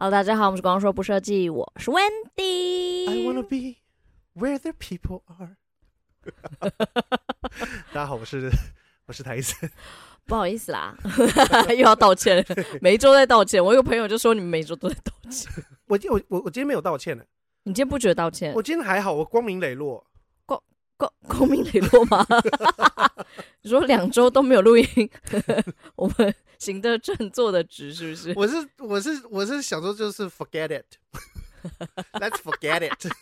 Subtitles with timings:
[0.00, 3.08] Hello，大家好，我们是光说不设计，我是 Wendy。
[3.10, 3.78] I wanna be
[4.32, 5.56] where the people are。
[7.92, 8.48] 大家好，我是
[9.06, 9.68] 我是台森。
[10.24, 10.96] 不好意思啦，
[11.70, 12.46] 又要道歉，
[12.80, 13.64] 每一周在道歉。
[13.64, 15.52] 我有个朋友就说你们每周都在道歉。
[15.88, 17.24] 我我我我今天没有道歉呢。
[17.64, 18.54] 你今天不觉得道歉？
[18.54, 20.06] 我今天还好，我光明磊落。
[20.98, 22.26] 光光光明磊落吗？
[23.62, 25.10] 你说两周都没有录音，
[25.96, 26.34] 我们。
[26.58, 28.32] 行得正，坐得直，是不是？
[28.34, 33.12] 我是我是我是想说，就是 forget it，let's forget it。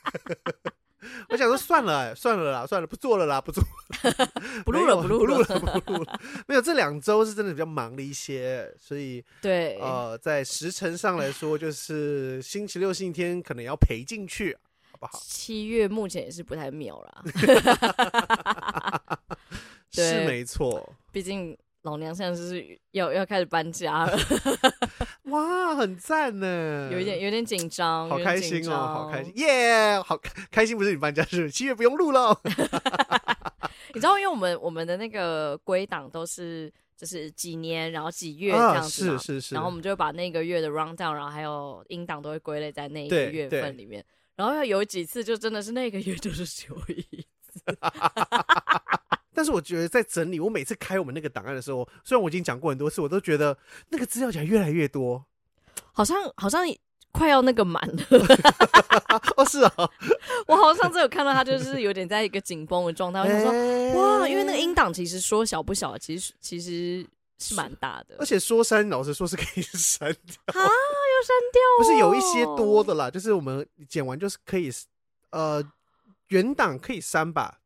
[1.29, 4.29] 我想说算了，算了啦，算了，不做了啦，不做了，
[4.65, 6.21] 不录了，不录了，不录了。
[6.49, 14.66] 没有，这两周是真的比较忙了一些，所以对，呃，在时辰上来说，就是星期六、星期天可能要陪进去，好
[14.97, 15.21] 不好？
[15.23, 17.23] 七月目前也是不太妙啦，
[19.93, 21.57] 是没错，毕竟。
[21.83, 24.19] 老娘现在就是要要开始搬家了，
[25.31, 32.37] 哇，很赞呢，有一点有点紧张，好开心哦，好开心，耶，好开心，不是你搬家，是七月不用录了。
[33.95, 44.05] 你知道，因为我们我们的那个归档都是就是几年，然后几月这样子嘛，是是是，然后我们就会把那个月的 rundown，然后还有音档都会归类在那一个月份里面，
[44.37, 47.77] 然后要有几次就真的是那个月就是只有一次。
[49.35, 53.57] 但是我觉得在整理，我每次开我们那个档案的时候，虽然我已经讲过很多次，我都觉得
[53.91, 55.25] 那个资料夹越来越多，
[55.93, 56.63] 好像好像
[57.13, 58.03] 快要那个满了。
[59.37, 59.73] 哦，是啊，
[60.47, 63.21] 我好像上次有看到他，就是有点在一个紧绷的状态。
[63.21, 67.07] 我想说，欸、哇，因为那个音档其实说小不小，其实其实
[67.39, 68.17] 是蛮大的。
[68.19, 70.63] 而且说删，老实说是可以删掉
[71.53, 71.79] 掉、哦？
[71.79, 74.71] 不是有一些多的啦，就是我们剪完就是可以，
[75.31, 75.63] 呃，
[76.29, 77.61] 原档可以删吧。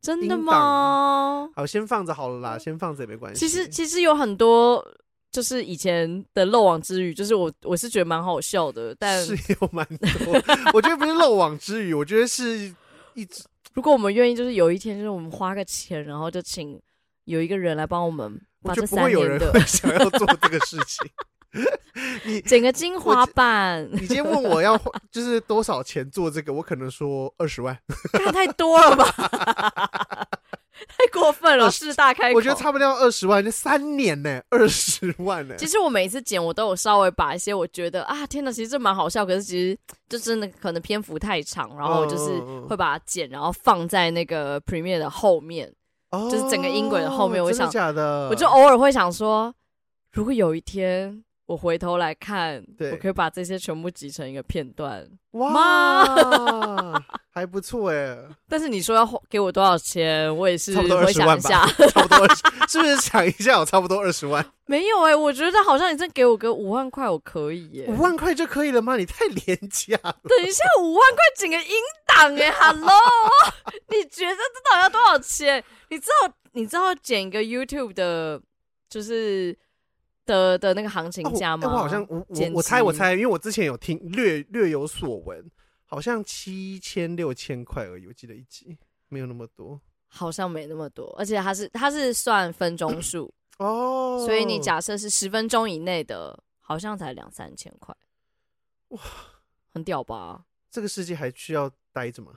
[0.00, 1.48] 真的吗？
[1.56, 3.40] 好，先放着好了啦，先放着也没关系。
[3.40, 4.86] 其实其实有很多，
[5.32, 10.42] 就是以前的漏网之鱼，就是我我是觉得蛮好笑的，但是有蛮多。
[10.74, 12.74] 我觉得不是漏网之鱼，我觉得是
[13.14, 13.42] 一直。
[13.72, 16.78] 如果我们愿意，就是有一天，就是我们花个钱，然后就请
[17.24, 21.10] 有一个人来帮我们把这三年的，我觉得不会有人会想要做这个事情。
[22.24, 24.76] 你整个精华版， 你今天问我要
[25.10, 27.78] 就是多少钱做这个，我可能说二十万，
[28.12, 29.04] 那太多了吧，
[30.88, 32.36] 太过分了，是大开口。
[32.36, 35.54] 我觉得差不多要二十万，就三年呢，二十万呢。
[35.56, 39.78] 其实我每一次剪，我都有稍微把一些我觉得啊，天哪，其实这蛮好笑，可是其实
[40.08, 45.72] 就真的可能篇幅太长，然后就是会把它剪，然后放在那个 Premiere 的后面，
[46.10, 47.42] 就是整个音轨的后面。
[47.42, 49.54] 我想，假的，我就偶尔会想说，
[50.10, 51.22] 如果有一天。
[51.46, 55.06] 我回头来看，对我可以把这些全部集成一个片段。
[55.32, 58.16] 哇，妈还不错哎！
[58.48, 61.66] 但是你说要给我多少钱，我也是差不多二十万吧。
[61.90, 62.26] 差不多
[62.68, 63.58] 是不是想一下？
[63.60, 64.44] 我差不多二十万。
[64.64, 67.86] 没有哎、欸，我觉得好像你再给我个五万块，我可以耶。
[67.88, 68.96] 五万块就可以了吗？
[68.96, 70.16] 你太廉价了。
[70.22, 71.74] 等一下，五万块整个音
[72.06, 72.90] 档哎，Hello，
[73.90, 75.62] 你觉得这到底要多少钱？
[75.90, 78.40] 你知道你知道剪一个 YouTube 的，
[78.88, 79.54] 就是。
[80.26, 81.68] 的的那个行情价吗？
[81.68, 85.50] 我好像我我我猜我猜，因为我之前有听略略有所闻，
[85.84, 88.06] 好像七千六千块而已。
[88.06, 88.76] 我记得一集
[89.08, 97.94] 没有那么多，好像没那么多，而且它是它是算分钟数哦， 所以你假设是十分钟以内的，好像才两三千块，
[98.88, 99.00] 哇，
[99.72, 100.44] 很屌吧？
[100.70, 102.32] 这个世界还需要待着嘛？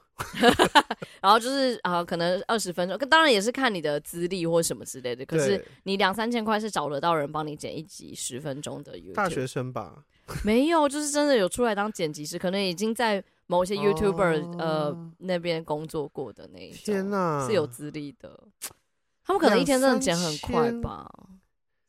[1.19, 5.25] 然后就是啊，可能二十分钟，当然也是看你的资历或什么之类的。
[5.25, 9.13] 可是你两三千块是找得到人帮你剪一集十分钟的 YouTube。
[9.15, 10.05] 大学生吧？
[10.45, 16.79] 没有，就是真的有出来当剪辑师，可能已经在某些 YouTuber、哦、呃那边工作过的那一种。
[16.85, 18.39] 天哪，是有资历的。
[19.25, 21.11] 他们可能一天真的剪很快吧，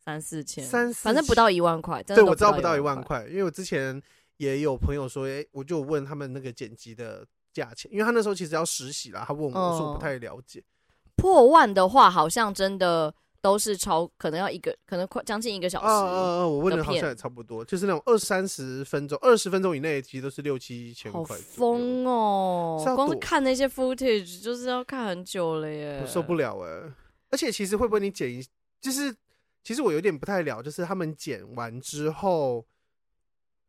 [0.03, 2.03] 三四千，三四千，反正不到一万块。
[2.03, 4.03] 对，我知道不到一万块，因为我之前。
[4.39, 7.27] 也有朋友说，哎、欸，我就问他们那个剪辑的
[7.59, 10.61] 价钱，因为他那时候其实要实习啦，他问我，我说我不太了解。
[10.61, 15.87] 嗯、破万的话，好像真的都是超，可能要一个，可能快将近一个小时。
[15.87, 21.23] 嗯嗯嗯，我问的好像也差不多，就是那种二三十分钟、二十分钟以内，其实都是六七千块。
[21.23, 22.83] 好疯哦！
[22.95, 26.93] 光是看那些 footage 就是要看很久了耶，我受不了哎！
[27.31, 28.43] 而且其实会不会你剪一，
[28.81, 29.15] 就是
[29.63, 32.65] 其实我有点不太了，就是他们剪完之后，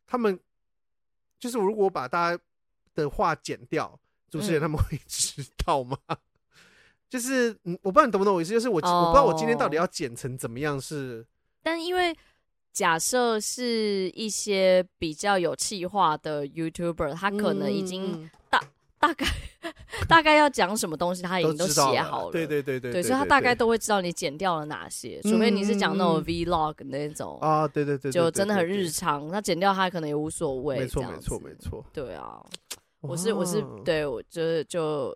[0.05, 0.39] 他们。
[1.41, 2.43] 就是如果把大家
[2.95, 3.99] 的话剪掉，
[4.29, 5.97] 主持人他们会知道吗？
[6.07, 6.17] 嗯、
[7.09, 8.51] 就是嗯，我不知道你懂不懂我意思。
[8.51, 11.25] 就是我、哦、我不知道我今天到底要剪成怎么样是。
[11.61, 12.15] 但因为
[12.71, 18.67] 假设是一些比较有企划的 YouTuber，他可能已经大、嗯、
[18.99, 19.25] 大概
[20.07, 22.31] 大概要讲什么东西，他已经都写好了。
[22.31, 30.79] 对对对对，对，所以他大概都会知道你剪掉了哪些，除非你是讲那种 vlog 那种啊，对对对，就真的很日常，那剪掉他可能也无所谓。
[30.79, 32.39] 没错没错没错，对啊，
[33.01, 35.15] 我是我是对我就是就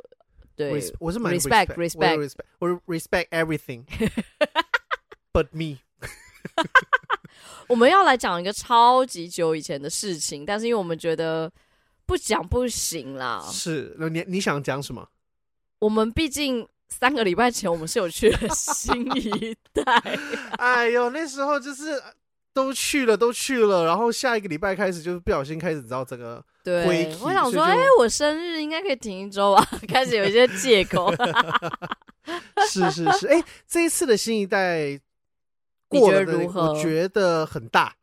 [0.56, 5.80] 对，我是蛮 respect respect，我 respect everything，but me。
[7.68, 11.52] 我们要来讲一个超级久以前的事情，但是因为我们觉得
[12.06, 13.42] 不讲不行啦。
[13.52, 15.08] 是，那你你想讲什么？
[15.80, 19.84] 我们毕竟三个礼拜前我们是有去了新一代。
[20.60, 22.02] 哎呦，那时候就是
[22.54, 26.44] 都去了，都去了，然后下一个礼拜开始就是不小心开始知道这个。
[26.64, 31.14] 对，我想说，哎、欸，我生日应该可以停一周啊， 开始有一些借口。
[32.70, 35.00] 是是是，哎、欸，这一次的新一代。
[35.90, 36.74] 过得如何？
[36.74, 37.94] 我觉得很大，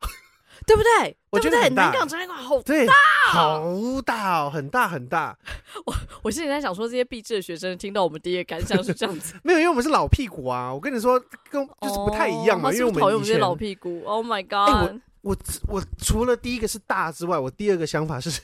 [0.71, 1.17] 对不对？
[1.31, 1.83] 我觉得很大。
[1.83, 2.87] 南港展览馆好大，对，
[3.27, 5.37] 好大哦，很大很大。
[5.85, 10.73] 我我现在在想说，这些毕制的学生听到我们第一个感想是这样子， 没有，因为我们是老屁股啊。
[10.73, 14.01] 我跟你说，跟就是不太一样嘛，因为我们以前老屁股。
[14.05, 15.01] Oh my god！
[15.21, 15.37] 我我
[15.67, 18.41] 我除了第一个是大之外，我第二个想法是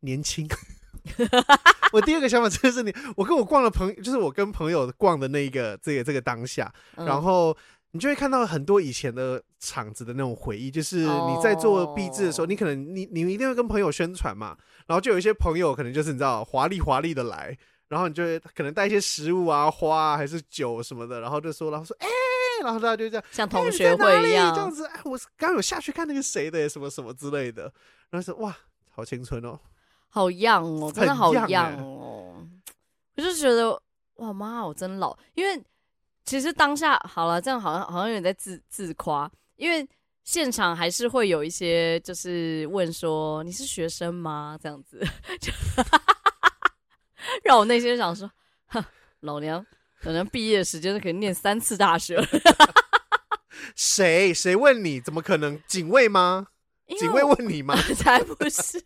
[0.00, 0.48] 年轻。
[1.92, 7.56] 我第二个想法真的是你，我跟我逛了朋，就是我跟朋友逛的那个这个这个当下，然后。
[7.92, 14.56] 你就会看到很多以前的场子的那种回忆，就是你在做壁纸的时候，你可能你你一定会跟朋友宣传嘛，
[14.86, 17.56] 然后就有一些朋友可能就是你知道华丽华丽的来，
[17.88, 22.06] 然后你就会可能带一些食物啊、花啊还是酒什么的，然后就说，然后说，哎，
[22.62, 27.62] 然后大家就这样像同学会一样这样子，哎，我刚有下去看那个谁的什么什么之类的，
[28.10, 28.56] 然后说哇，
[28.90, 29.58] 好青春哦，
[30.10, 32.46] 好 young 哦，真的好 young 哦，
[33.16, 33.82] 我就觉得
[34.18, 35.60] 哇妈，我真老，因为。
[36.30, 39.84] 其实当下好了，这样好像好像有点在自自夸，因为
[40.22, 44.56] 现场还是会有一些就是问说，你是学生吗？
[44.62, 45.04] 这样子，
[45.42, 45.50] 就
[47.42, 48.30] 让我内心想说，
[48.66, 48.80] 哼，
[49.22, 49.66] 老娘
[50.02, 52.24] 老娘毕业的时间都可以念三次大学了。
[53.74, 55.00] 谁谁问你？
[55.00, 55.60] 怎么可能？
[55.66, 56.46] 警卫吗？
[56.96, 57.74] 警卫问你吗？
[57.98, 58.78] 才不是！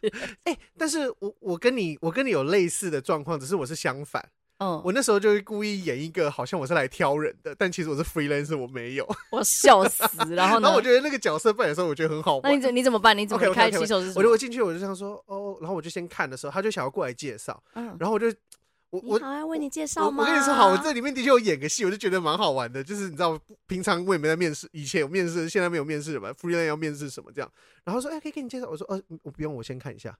[0.44, 4.26] 哎、欸，但是我我跟你我跟你有类似的状况，只是我是相反。
[4.64, 9.06] 嗯，我那时候就会故意演一个好像我是来挑人的，但其实我是 freelancer，我没有。
[9.30, 10.02] 我笑死，
[10.34, 10.62] 然后呢？
[10.66, 12.42] 然后我觉得那个角色扮演的时候，我觉得很好玩。
[12.44, 13.16] 那你怎你怎么办？
[13.16, 14.14] 你怎么开起手是什么？
[14.16, 18.28] 我就我进去，我就这样说哦，然后我就先看的时候，他就想要过来介绍，嗯，然后我就
[18.88, 20.24] 我我好要为你介绍吗？
[20.24, 22.82] 我跟你说好，我这里面的确有演个戏，我就觉得蛮好玩的。
[22.82, 27.50] 就是你知道，平常我也没在面试，以前有面试，现在没有面试什么，freelancer 要面试什么这样。
[27.84, 28.68] 然后说哎，可以给你介绍。
[28.68, 30.16] 我说呃，我不用，我先看一下。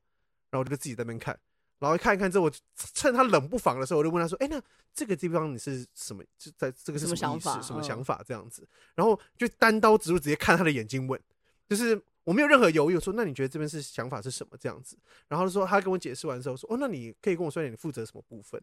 [0.51, 1.37] 然后我就自己在那边看。
[1.79, 2.53] 然后看一看之后，我
[2.95, 4.61] 趁他冷不防的时候，我就问他说：“哎，那
[4.95, 6.23] 这个地方你是什么？
[6.39, 7.63] 就在这个是什么意思？
[7.63, 8.23] 什么想法？
[8.27, 11.21] 这样子。”然后就单刀直入，直接看他的眼睛问，
[11.69, 14.97] 就是我没有任何犹豫，我说：“那你觉得这边是想法是什么？”这样子。
[15.29, 18.61] 然后他说他跟我解释完之后说：“哦，那你可以跟我说你负责什么部分？”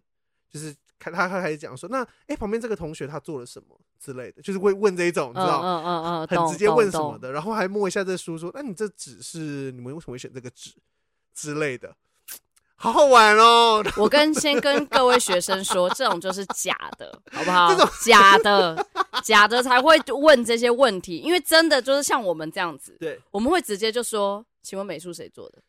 [0.49, 5.61] 就是看他他开始讲说：“那哎，旁边这个同学他做了什么之类的？”就是会问这一种，你知道？
[5.61, 7.31] 嗯嗯嗯，很直接问什么的。
[7.31, 10.71] 然后还摸一下这书，说：“那你这纸是你们为什么会选这个纸
[11.33, 11.95] 之类的？”
[12.81, 13.83] 好好玩哦！
[13.95, 17.71] 我跟先跟各位学生说，这种就是假的， 好不好？
[17.71, 18.83] 这种假的，
[19.23, 25.59] 假的才会问这些问题，因为真的就是像我们这样子，对，我们会直接就说，请问美术谁做的？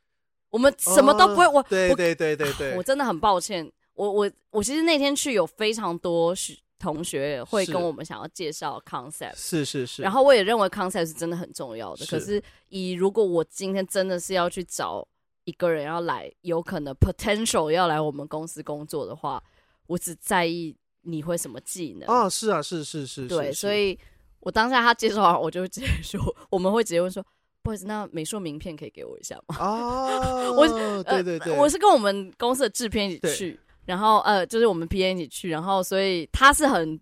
[0.49, 1.47] 我们什么都不会。
[1.47, 3.70] 我对对对对对，我真的很抱歉。
[3.93, 6.35] 我我我其实那天去有非常多
[6.79, 12.07] 同学会跟我们想要介绍 concept，是是是，然后我也认为 concept 是真的很重要的。
[12.07, 15.07] 可是以如果我今天真的是要去找。
[15.44, 19.42] 一个人要来，有可能 potential 要来我们公司工作的话，
[19.87, 22.28] 我只在意你会什么技能啊？
[22.28, 23.99] 是啊，是是是，对，所以
[24.40, 26.20] 我当下他介绍完，我就直接说，
[26.50, 27.25] 我们会直接问说，
[27.62, 29.56] 不好意思，那美术名片可以给我一下吗？
[29.61, 37.00] 哦，我对对对，我是跟我们公司的制片一起去，然后呃，就是我们 P A 一起去，然后所以他是很。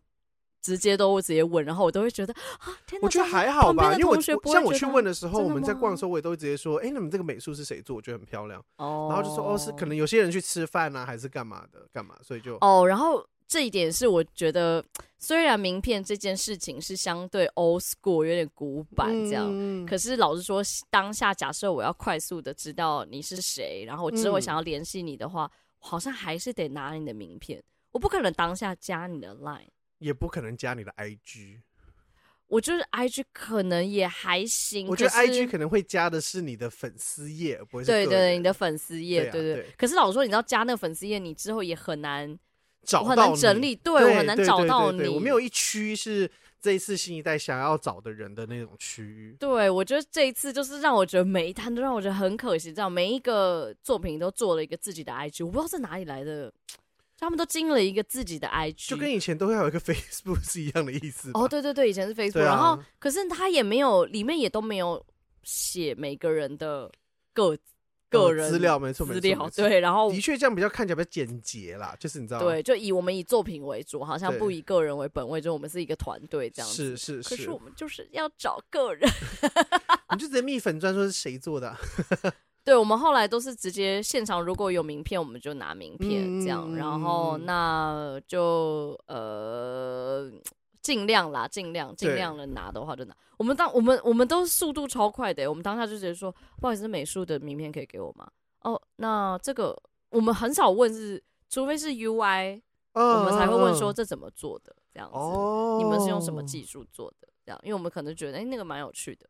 [0.63, 7.97] 直接都直接问，然后我都会觉得啊，天哪，我觉得还好吧，因为我像我去问的时候，我们在逛的时候，我也都会直接说，哎，你们这个美术是谁做？
[7.97, 8.63] 我觉得很漂亮。
[8.77, 14.85] 哦，然后就说哦，是可能有些人去吃饭啊，还是干嘛的，干嘛，所以就哦，然后这一点是我觉得，
[15.19, 27.63] 虽然名片这件事情是相对 old school，有点古板这样，嗯、可是老实说，当下假设我要快速的知道你是谁，然后我之后想要联系你的话，嗯、好像还是得拿你的名片，
[27.93, 29.67] 我不可能当下加你的 line。
[30.01, 31.61] 也不可能加你的 IG，
[32.49, 34.89] 我就是 IG 可能也还行。
[34.89, 39.67] 我觉得 IG 可能会加的是你的粉丝页，不会是对对你的粉丝页，对对。
[39.79, 42.37] 可是老实说，你知道加那个粉丝页，你之后也很难
[42.83, 45.07] 找到，很难整理，对我很难找到你。
[45.07, 46.29] 我没有一区是
[46.61, 49.37] 这一次新一代想要找的人的那种区域。
[49.39, 56.53] 对，我觉得这一次就是让我觉得每一摊都让我觉得很可惜，这样每一个作品都做了一个自己的 IG，我不知道是哪里来的。
[57.21, 61.31] 他们都经了一个自己的 IG，就跟以前都会有一个 Facebook 是一样的意思。
[61.35, 65.05] 哦，对对对，以前是 Facebook，、啊、然后可是他也没有，里面也都没有
[65.43, 66.91] 写每个人的
[67.35, 67.57] 个
[68.09, 79.09] 个人资料，没错没错，对，然后的确这样比较看起来比较简洁啦，就是你知道，对，就以我们以作品为主，好像不以个人为本位，就我们是一个团队这样子，是是是，可是我们就是要找个人，
[80.11, 81.79] 你就直接蜜粉专说是谁做的、啊。
[82.63, 90.31] 对，我们后来都是直接现场，如果有名片，我们就拿名片这样，嗯、然后那就呃
[90.83, 93.17] 尽量啦，尽量尽量的拿的话就拿。
[93.39, 98.31] 我们当我们我们都速度超快的，我们当下就直接说，不好意思，美术的名片可以给我吗？
[98.61, 99.75] 哦，那这个
[100.11, 102.61] 我们很少问是，除非是 UI，、
[102.93, 107.59] 哦、我们才会问说这怎么做的这样子，哦、你们是用什么技术做的这样？
[107.65, 109.27] 因为我们可能觉得哎那个蛮有趣的。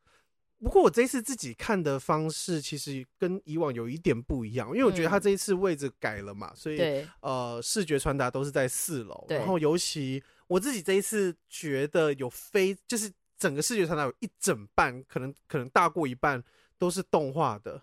[0.63, 16.45] 不过我这一次自己看的方式其实跟以往有一点不一样，因为我觉得他这一次位置改了嘛，所以呃视觉传达都是在四楼，然后尤其我自己这一次觉得有非就是整个视觉传达有一整半，可能可能大过一半
[16.77, 17.81] 都是动画的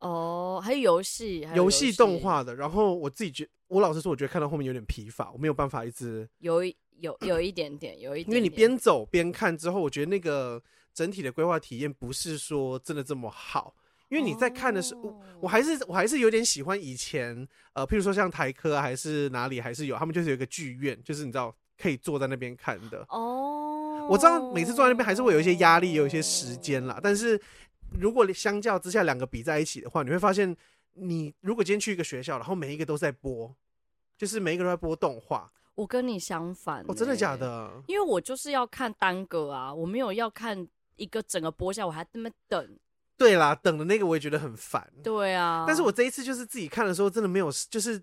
[0.00, 2.56] 哦，还有游戏，游戏动画的。
[2.56, 6.64] 然后我自己觉，我老实说，我觉得看到后面有点疲乏，我没有办法一直有
[6.98, 10.60] 有有一点点有一点，因为你边走边看之后，我觉得那个。
[10.92, 13.74] 整体的规划体验不是说真的这么好，
[14.08, 23.06] 因为你在看的时候，我我还是我还是有点喜欢以前，呃，譬如说像台科还是哪里还是有，他们就是有一个剧院，就是你知道可以坐在那边看的。
[23.08, 26.98] 哦，我知道每次坐在那边还是会有一些压力，有一些时间啦。
[27.00, 27.40] 但是
[28.00, 30.54] 如果相较之下两个比在一起的话，你会发现，
[30.94, 33.54] 你如果今天去一个学校，然后每一个都在播，
[34.18, 35.48] 就是每一个都在播动画。
[35.76, 37.70] 我跟你相反，哦，真的假的？
[37.86, 40.66] 因为我就是要看单个啊，我没有要看。
[41.00, 42.78] 一个整个播下，我还那么等。
[43.16, 44.90] 对啦，等的那个我也觉得很烦。
[45.02, 48.00] 对啊，但是我这一次就是自己看的时候，真的没有，就是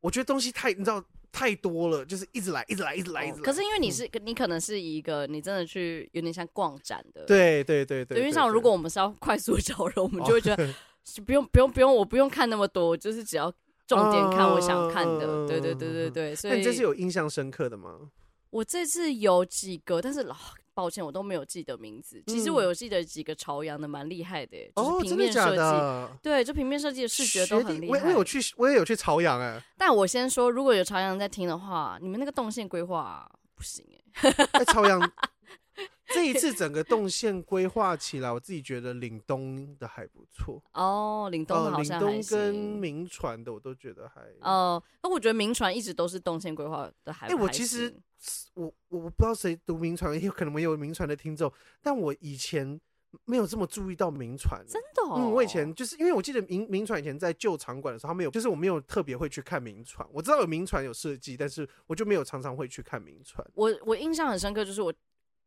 [0.00, 1.00] 我觉得东西太，你知道
[1.30, 3.42] 太多了，就是一直来，一直来，一直来，一直来。
[3.42, 7.24] 可是因为你是，嗯、你可能是一个，你真的去有点像逛展的。
[7.26, 8.18] 对对对对。
[8.18, 10.74] 因为像如果我们是要快速找人，我们就会觉得
[11.24, 13.52] 不用不用不用，我不用看那么多，就是只要
[13.86, 15.26] 重点看我想看的。
[15.26, 16.34] 嗯、对对对对对。
[16.34, 18.10] 所以这是有印象深刻的吗？
[18.50, 20.36] 我这次有几个，但是老。
[20.76, 22.22] 抱歉，我都没有记得名字。
[22.26, 26.12] 其实我有记得几个朝阳的，蛮厉害的，就是平面设计。
[26.22, 27.98] 对，就平面设计的视觉都很厉害。
[27.98, 29.58] 我我有去，我也有去朝阳哎。
[29.78, 33.86] 但我先说，如果有朝阳在听的话，你们那个动线规划不行
[34.22, 34.64] 哎。
[34.66, 35.00] 朝阳
[36.08, 40.62] 这一次整个动线规划起来，我自己觉得岭东的还不错。
[40.72, 44.20] 哦，岭东好像岭东跟民传的我都觉得还。
[44.40, 47.26] 哦，那我觉得民传一直都是动线规划的还。
[47.26, 47.94] 哎，我其实。
[48.54, 52.80] 我我不知道谁读民传，也有可能没有民传的听众，但我以前
[53.26, 55.02] 没有这么注意到民传，真的。
[55.02, 55.16] 哦。
[55.18, 60.08] 嗯，我以前就是因为我记得民民传以前在旧场馆的时候，他没有，就是我没有特别会去看民传。
[60.10, 63.46] 我知道有民传有设计，但是我就没有常常会去看民传。
[63.54, 64.92] 我我印象很深刻，就是我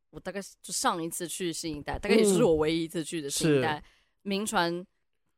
[0.09, 3.83] 我大概就上一次去新一代，大概也是我唯一一次去的新一代
[4.21, 4.85] 名传。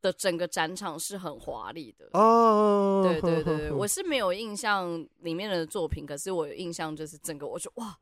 [0.02, 7.96] 的整个展场是很华丽的哦，对对对，我是没有印象里面的作品，可是我有印象就是整个，我就哇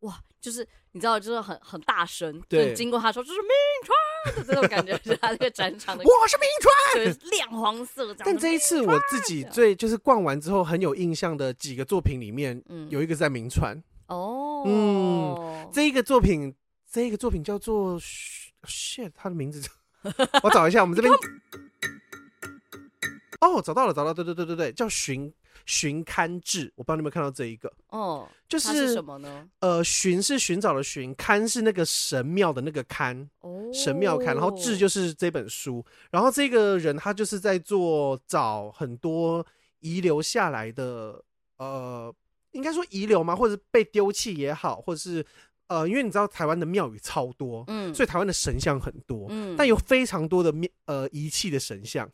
[0.00, 3.50] 哇，就是你知道，就是很很大声，对，经过他说就是名
[3.84, 8.12] 传的这种感觉，是他那个展场的，我是铭传，对，亮黄色。
[8.14, 13.80] 但这一次我自己最就是逛完之后很有印象的几个作品里面，嗯，有一个在铭传
[14.14, 16.54] 哦，嗯，这一个作品，
[16.90, 19.60] 这一个作品叫做 shit，他的名字。
[20.42, 21.12] 我找一下，我们这边
[23.40, 25.32] 哦，找到了，找到，对对对对对，叫寻
[25.66, 29.48] 寻勘志，我不知道你有没有看到这一个哦，就是，是什么呢？
[29.60, 39.44] 呃，寻是寻找的寻，勘是那个神庙的那个勘，哦，神庙勘，然后志就是这本书，然后这个人他就是在做找很多
[39.80, 41.22] 遗留下来的，
[41.56, 42.14] 呃，
[42.54, 43.36] 应该说遗留吗？
[43.36, 45.24] 或者被丢弃也好，或者是。
[45.66, 52.06] 呃，因为你知道台湾的庙宇超多，嗯，所以台湾的神像很多，嗯，但有非常多的庙呃遗弃的神像。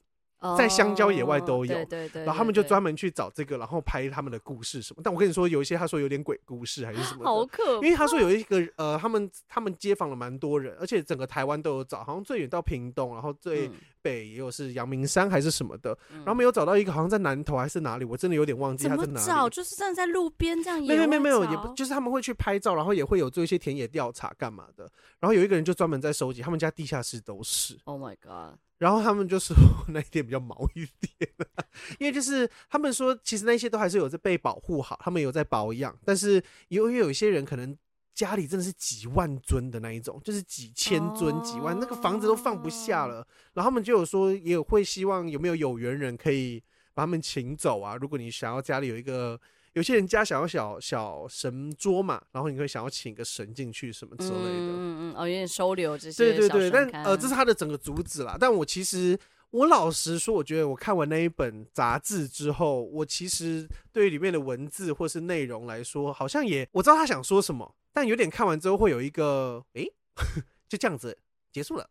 [0.57, 5.03] 在香蕉野外都有，然后他们就专门去找这个，然后拍他们的故事什么。
[5.05, 7.87] 但我跟你说，有一些他说有点鬼故事还是什么，好可怕。
[7.87, 13.71] 因为他说有一个呃，他们他们街访了蛮多人，而且整个台湾都有找，好像最远到屏东，然后最
[14.01, 19.27] 北也有是阳明山还是什么的，然后没有找到一个，好像在南投还是哪里，我真的有点忘记他在哪里。
[19.27, 24.91] 找就是站在路边这样，没有没有没有，也不就是他们会去拍照，然后也会有做一些田野调查干嘛的。
[25.19, 27.79] 然后有一个人就专门在收集，他们家地下室都是。
[27.85, 28.59] Oh my god！
[28.81, 29.55] 然后他们就说
[29.89, 31.31] 那一点比较毛一点，
[32.01, 37.77] 因为就是他们说，其实那些都还是有在被保护好，他们有在保养，但是由于有一些人可能
[38.15, 43.17] 家里真的是几万尊的那一种，就是几千尊、几万，那个房子都放不下了。
[43.53, 46.63] 然后他们就有说，也有会希望有没有有缘人可以
[46.95, 47.97] 把他们请走啊？
[47.97, 49.39] 如果你想要家里有一个，
[49.73, 54.41] 有些人家想要小小神桌嘛，然后你会想要请个神进去什么之类的。
[54.41, 56.33] 嗯嗯哦，有点收留这些。
[56.33, 58.37] 对对对，但呃，这是他的整个主旨啦。
[58.39, 59.19] 但我其实。
[59.53, 69.93] 我老实说，我觉得我看完那一本杂志之后，我其实对于里面的文字或是内容来说，好像也我知道他想说什么，但有点看完之后会有一个，诶，
[70.71, 71.19] 就这样子
[71.51, 71.91] 结束了，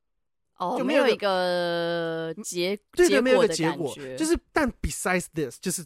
[0.56, 5.84] 哦，就没有一个结，对对，没有一个结果，就是但 besides this，就是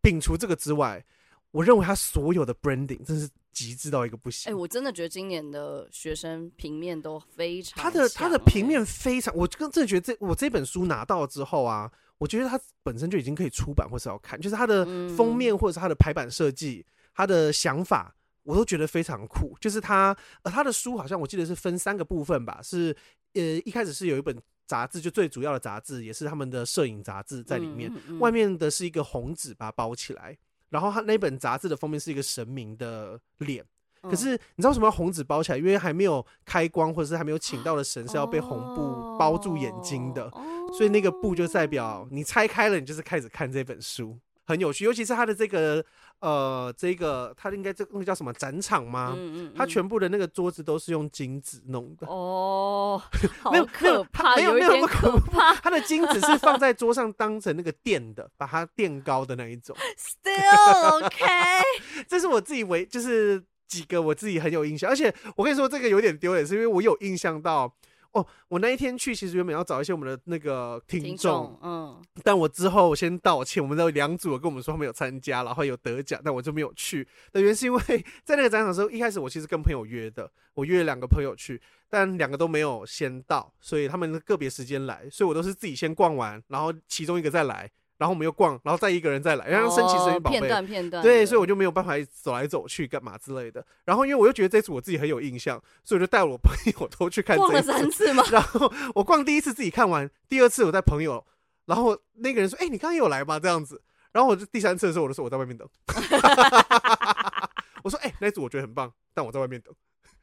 [0.00, 1.04] 摒除这个之外，
[1.50, 3.28] 我认为他所有的 branding 真是。
[3.50, 4.48] 极致到一个不行！
[4.48, 7.82] 哎、欸，我真的觉得今年的学生平面都非常、欸……
[7.82, 14.84] 他的他的平面非常，我真的觉得这我这本书拿到之后啊，我觉得它本身就已经可以出版或是要看，就是它的
[15.16, 18.14] 封面或者是它的排版设计，它的想法
[18.44, 19.56] 我都觉得非常酷。
[19.60, 22.96] 就是他呃，他的书好像我记得是分三个部分吧，是
[23.32, 30.38] 呃一开始是有一本杂志，就最主要的杂志，也是他们的摄影杂志在里面，外面的是一个红纸把它包起来。
[30.70, 33.64] 然后他那本杂志的封面是一个神明的脸，
[34.02, 35.58] 可是你知道为什么要红纸包起来？
[35.58, 40.30] 因为还没有开光，或者是还没有请到的神是要被红布包住眼睛的，
[40.76, 44.18] 所以那个布就代表你拆开了，你就是开始看这本书。
[44.44, 45.84] 很有趣，尤其是他的这个
[46.20, 49.14] 呃，这个他应该这那个叫什么展场吗？
[49.16, 52.06] 嗯嗯，他全部的那个桌子都是用金子弄的。
[52.06, 53.00] 哦，
[53.52, 55.54] 没有可怕，没有没有那么可怕。
[55.54, 59.76] 他的金子是放在桌上当成那个垫的，把它垫高的那一种。
[59.96, 61.24] Still OK，
[62.08, 67.72] 这是我自己为就是几个我自己很有印象，而且我跟你说这个有点丢脸，是因为我有印象到。
[68.12, 77.06] 哦，我那一天去，其实原本要找一些我们的那个听众，嗯，但我之后我先道歉，我们的两组跟我们说他们有参加，然后有得奖，但我就没有去。
[77.32, 77.80] 的原因是因为
[78.24, 81.60] 在那个展场的时候，一开始我其实跟朋友约的，我约了两个朋友去，
[81.90, 87.70] 但两个都没有先到，所以他们个别时间来，所以我都是自己先逛完，然后其中一个再来。
[87.98, 93.62] 然后我们又逛，然后再一个人再来，然后升级声音宝贝，片段片段，对，所以我就没有办法走来走去干嘛之类的。
[93.84, 97.36] 然后因为我又觉得这次我自己很有印象，所以我就带我朋友都去看。
[97.36, 98.22] 逛了三次吗？
[98.32, 101.26] 然后我逛第一次自己看完，第二次我带朋友，
[101.66, 103.82] 然后那个人说：“哎，你刚刚有来吗？”这样子。
[104.12, 105.68] 然后我就第三次的时候，我就说我在外面等。
[107.84, 109.74] 我说：“哎，那组我觉得很棒，但我在外面等。”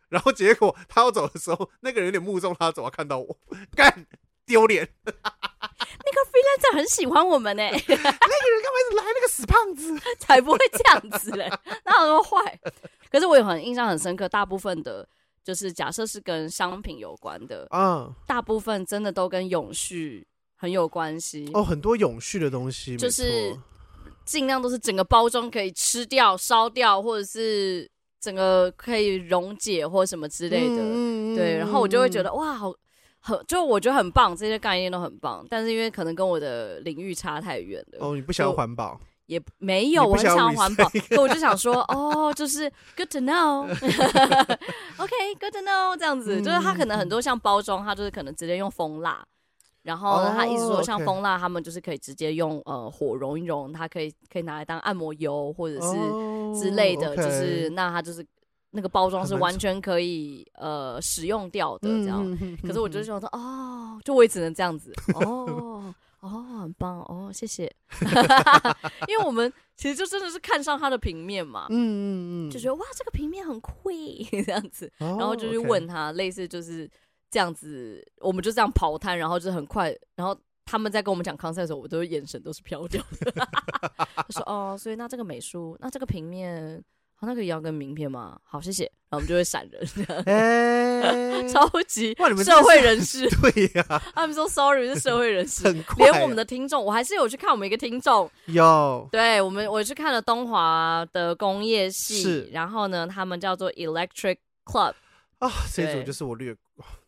[0.10, 3.38] 然后结果他要走的时候，那个人有点目送他走，要看到我，
[3.76, 4.06] 干
[4.45, 4.89] 丢脸。
[5.80, 9.04] 那个 freelancer 很喜欢我们呢、欸， 那个人干嘛一直来？
[9.15, 11.47] 那个死胖子 才不会这样子嘞，
[11.86, 12.60] 哪有那么坏？
[13.12, 15.08] 可是我有很印象很深刻，大部分的，
[15.43, 20.25] 就是假设是跟商品有关的啊，大部分真的都跟永续
[20.56, 23.58] 很有关系哦，很多永续的东西，就是
[24.25, 32.73] 尽量都是整个包装可以吃掉、烧掉，或者是整个可以溶解或什么之类的，嗯、对，然后我就会觉得哇，好。
[33.27, 37.97] 很就我觉得很棒，这些概念都很棒，但是因为可能跟我的领域差太远了。
[37.99, 38.99] 哦，你不喜欢环保？
[39.25, 43.89] 也没有，我很想环保，所以我就想说，哦，就是 good to know，OK，good、
[45.01, 49.25] okay, to know，这样子，嗯、就是它可能很多像包装，它就是可能直接用蜂蜡，
[49.81, 58.23] 然后呢，他一直说像蜂蜡，他们就是可以直接用呃火融一融，它可以可以拿来当按摩油或者是之类的，就是那它就是。
[58.75, 62.38] 那个包装是完全可以呃使用掉的，这样。
[62.61, 64.93] 可是我就想说，哦，就我也只能这样子。
[65.13, 66.29] 哦哦，
[66.61, 67.73] 很棒哦，谢谢。
[69.07, 73.89] 因为我们其实就真的是看上它的平面嘛，嗯嗯嗯，就觉得哇，这个平面很酷
[74.45, 76.89] 这样子，然后就去问他，类似就是
[77.31, 80.35] 这样子，我们就这样跑摊，然后就很快，然后
[80.65, 83.31] 他们在跟我们讲 concept 的时候，我都眼神都是飘掉的。
[84.15, 86.83] 他说哦，所以那这个美术，那这个平面。
[87.17, 88.38] 好，那个也要跟名片吗？
[88.43, 88.84] 好，谢谢。
[89.10, 89.82] 然后我们就会闪人，
[90.25, 93.25] 欸、 超级社会人士。
[93.39, 95.71] 对呀、啊、， I'm so sorry，是社会人士。
[95.97, 98.30] 连我们的听众，我还是有去看我们一个听众。
[98.47, 104.93] 有，对我们，我去看了东华的工业系，然后呢，他们叫做 Electric Club
[105.39, 106.54] 啊，这组就是我略，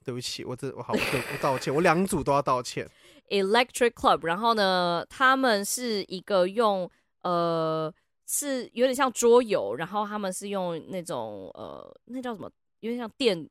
[0.06, 2.90] 对不起，我这我好，对我道歉，我两组都要道歉。
[3.30, 6.90] Electric Club，然后呢，他们是一个用
[7.24, 7.94] 呃。
[8.28, 12.52] 是有点像桌游，然后他们是用那种呃，那叫什么？
[12.82, 13.50] 有点像电，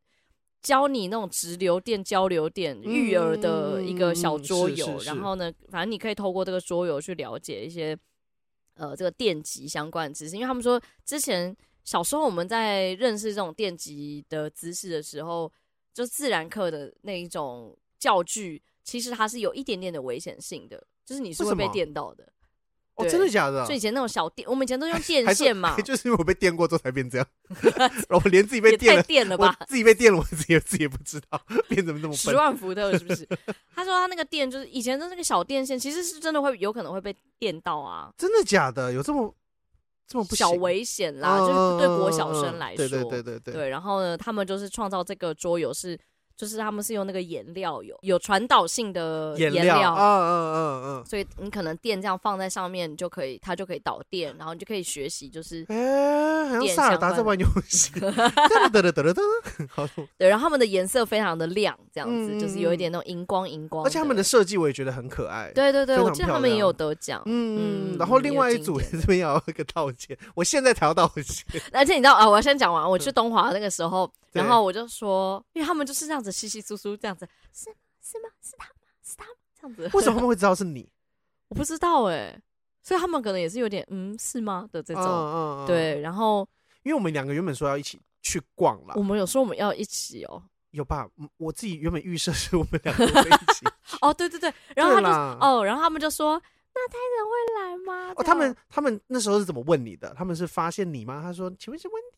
[0.63, 4.87] 教你那种直流电、交流电育儿的一个小桌游。
[4.87, 7.99] 嗯、然后呢，反正你可以透过这个桌游去了解一些
[8.75, 10.37] 呃这个电极相关的知识。
[10.37, 15.51] 因为他们说，之前小时候我们在认识这种电极的知识的时候，
[15.95, 22.31] 就自然课的那一种教具，其实它是有一点点的危险性的，就是你是会被电到的。
[22.97, 23.65] 哦，真的假的？
[23.67, 27.27] 所以以前那种小电，我们以前都用电线嘛，就是因为我被电过之后才变这样，
[28.09, 29.55] 然后我连自己被电了，电了吧？
[29.69, 32.17] 自己被电了，我自己自己也不知道变怎么这么笨。
[32.17, 33.29] 十万伏特是不是？
[33.75, 38.11] 他说他那个电就是以前的那个小电线，其实是真的会有可能会被电到啊。
[38.17, 38.93] 真的假的？
[38.93, 39.35] 有这么
[40.09, 41.39] 这么不小危险啦？
[41.39, 43.55] 就是对国小生来说，对对对对对。
[43.55, 45.99] 对，然后呢，他们就是创造这个桌游是。
[46.37, 58.11] 就是他们是用那个颜料有有传导性的颜料，嗯嗯嗯嗯，所以你可能电这样放在上面就可以，它就可以导电，然后你就可以学习，就是哎，好像萨尔达在玩游戏，得
[58.71, 59.23] 得得得得，
[59.71, 74.11] 好，对，然后他们的颜色非常的亮，这样子就是有一点那种荧光荧光，而且他们的设计我也觉得很可爱，对对对，我记得他们也有得奖，嗯，然后另外一组这边要一个道歉，我现在才要道歉， 而且你知道啊，我要先讲完，我去东华那个时候。
[74.33, 77.77] 然后我就说，因为他们就是这样子稀稀疏疏这样子，是吗？
[78.03, 78.29] 是吗？
[78.43, 78.71] 是他吗？
[79.03, 79.31] 是他吗？
[79.61, 80.91] 这样子，为什么他们 会知道是你？
[81.49, 82.43] 我不知道哎、欸，
[82.83, 86.01] 所以他们可能也是有点嗯，是吗的这种，嗯嗯嗯对。
[86.01, 86.47] 然后，
[86.83, 91.09] 因为我们两个原本说要一起去逛了，我们有说我们要一起哦，有吧？
[91.37, 93.67] 我自己原本预设是我们两个会一起。
[94.03, 96.41] 哦，对对对，然后他就哦，然后他们就说，
[96.75, 98.13] 那他人会来吗？
[98.17, 100.13] 哦，他们他们那时候是怎么问你的？
[100.19, 101.23] 他们是发现你吗？
[101.23, 102.17] 他说，请问是温迪？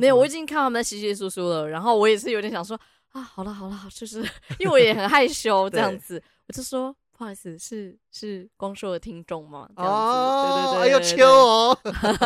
[0.00, 2.78] 没有，我已经看他们在稀稀疏疏了，然后我也是有点想说
[3.12, 4.20] 啊，好了好了，就是
[4.58, 9.68] 因为我也很害羞 这样子，我就说不好意思，是是光说的听众吗？
[9.76, 11.76] 这样子，哦、对对对，哎呦秋哦，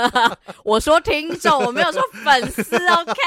[0.65, 3.21] 我说听众，我没有说粉丝，OK。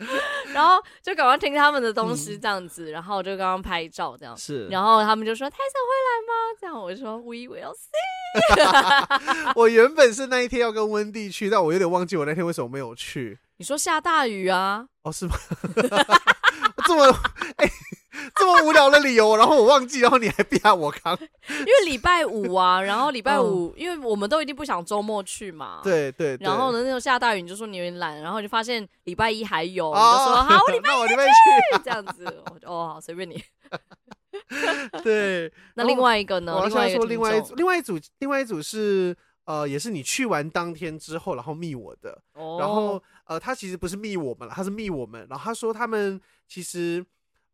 [0.54, 6.32] 然后就赶快听他们的东西这样子，嗯、然后就刚刚拍照这样，是，然后他们就说泰森会来吗？
[6.58, 9.52] 这样我就说 We will see。
[9.54, 13.38] 我原本是那一天要跟温蒂去，但我有点忘记我那天为什么没有去。
[13.58, 14.86] 你说下大雨啊？
[15.02, 15.34] 哦，是吗？
[16.86, 17.04] 这么
[17.56, 17.72] 哎、欸，
[18.36, 21.18] 这么无聊的理由，然后我忘记，然后你还逼我扛。
[21.48, 25.80] 因为礼拜五啊，然后礼拜五，嗯、因为我们都一定不想周末去嘛。
[25.82, 26.36] 对对。
[26.40, 33.42] 然后呢，那时候下大雨，你就说你有点懒，然后就发现礼拜一还有，哦、你就说好，我礼拜 一去，这样子，我就哦好，随便你。
[35.02, 36.54] 对，那另外一个呢？
[36.54, 42.20] 我要说另外一组，另外一组，另外一组是呃，也是你去完当天之后，然后密我的。
[42.34, 42.58] 哦。
[42.60, 45.26] 然后呃，他其实不是密我们了，他是密我们。
[45.30, 47.04] 然后他说他们其实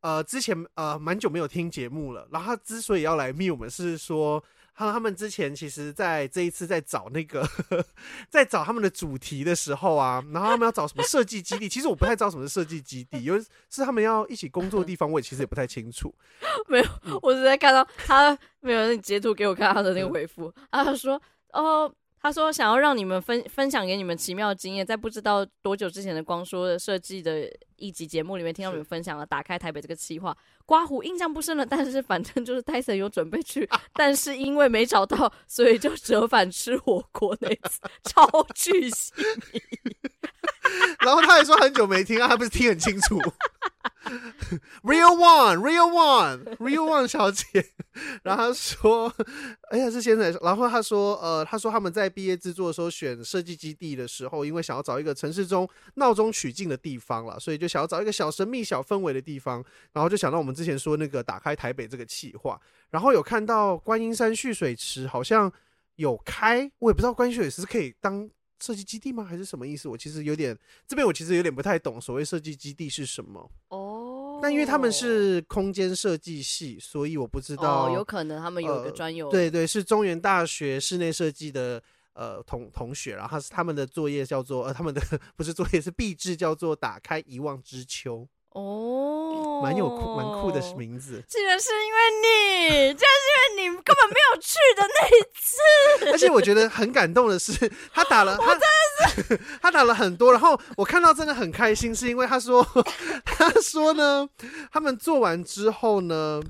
[0.00, 2.26] 呃之前呃蛮久没有听节目了。
[2.30, 4.42] 然后他之所以要来密我们，是说。
[4.74, 7.44] 他他们之前其实，在这一次在找那个，
[8.30, 16.14] 在找他们的主题的时候啊，然后他们要找什么设计基地，其实我不太知道什么是设计基地，因为是他们要一起工作的地方，我也其实也不太清楚。
[16.70, 16.84] 没有，
[17.22, 21.20] 我只在看到他没有人截图给我看他的那个回复，啊，他说
[21.52, 21.92] 哦。
[22.20, 30.36] 他说：“想要让你们分分享给你们奇妙的经验，在不知道多久之前的光说的设计的一集节目里面，听到你们分享了打开台北这个企划。
[30.66, 39.12] 刮胡印象不深了，但是反正就是泰森有准备去， 但是因为没找到，所以就折返吃火锅那次，超巨细。
[41.00, 43.18] 然后他还说很久没听啊，他不是听很清楚。
[44.82, 47.44] Real one, real one, real one 小姐。
[48.22, 49.12] 然后他说
[49.70, 59.64] ：‘哎呀，是现在。’然后他说：‘呃，他说他们在毕业制作的时候选设计基地的时候，因为想要找一个城市中闹中取静的地方了，所以就想要找一个小神秘、小氛围的地方。
[59.92, 65.52] 然后就想到我们之前说那个打开台北这个企划，然后有看到观音山蓄水池好像
[65.96, 68.28] 有开，我也不知道观音水池是可以当。’
[68.60, 69.22] 设计基地吗？
[69.22, 69.88] 还是什么意思？
[69.88, 73.97] 我其实有点这边，我其实有点不太懂所谓设计基地是什么哦。
[74.42, 77.86] 但因为他们是空间设计系，所以我不知道。
[77.86, 79.26] 哦，有可能他们有个专有。
[79.26, 81.82] 呃，对对，是中原大学室内设计的
[82.14, 85.00] 呃同同学，然后他是他们的作业叫做呃他们的
[85.36, 88.26] 不是作业是壁纸叫做打开遗忘之秋。
[88.50, 91.22] 哦，蛮有酷，蛮酷的名字。
[91.28, 96.10] 竟然是因为你，竟然是因为你根本没有去的那一次。
[96.12, 97.52] 而且我觉得很感动的是，
[97.92, 98.87] 他打了， 他真的是
[99.62, 102.66] 他打了很多，然后我看到真的很开心，是因为他说，
[103.24, 104.28] 他说呢，
[104.72, 106.42] 他们做完之后呢，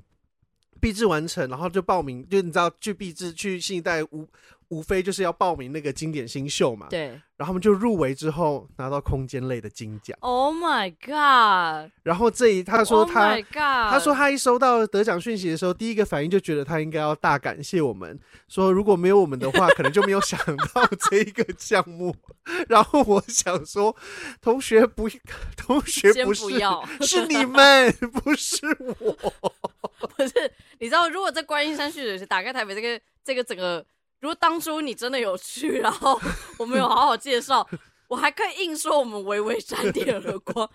[0.81, 4.29] 毕制完成，然后就报名，就你知道去毕制去新一代五。
[4.69, 10.15] 无非就是要报名那个经典新秀嘛，对，然后他们就入围之后拿到空间类的金奖。
[10.21, 11.91] Oh my god！
[12.03, 13.91] 然后这一他说他，Oh my god！
[13.91, 20.39] 他说他一收到得奖讯息的时候，第一个反应就觉得他应该要大感谢我们，说如果没有我们的话，可能就没有想
[20.75, 22.15] 到这一个项目。
[22.69, 23.97] 然后我想说，
[24.43, 25.09] 同学不，
[25.57, 28.67] 同学不是，不要是你们，不是
[29.01, 29.17] 我。
[30.15, 33.83] 不是，你知道，如果在观音山蓄水池打开台北这个这个整个。
[34.21, 36.21] 如果当初你真的有去，然后
[36.59, 37.67] 我们有好好介绍，
[38.09, 40.71] 我还可以硬说我们微微闪电而过。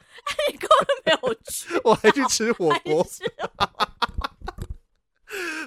[0.49, 3.05] 你根本没有去， 我还去吃火锅。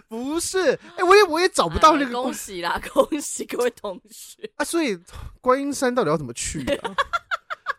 [0.09, 2.13] 不不是，哎、欸，我也我也找不到那个。
[2.13, 4.65] 恭喜啦，恭喜各位同学啊！
[4.65, 4.97] 所以
[5.41, 6.95] 观音山到底要怎么去啊？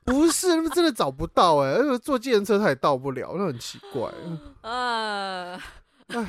[0.03, 4.11] 不是，那真的找不到哎、欸，而且坐计程车他也到不了，那很奇怪。
[4.61, 5.57] 呃，
[6.07, 6.25] 哎，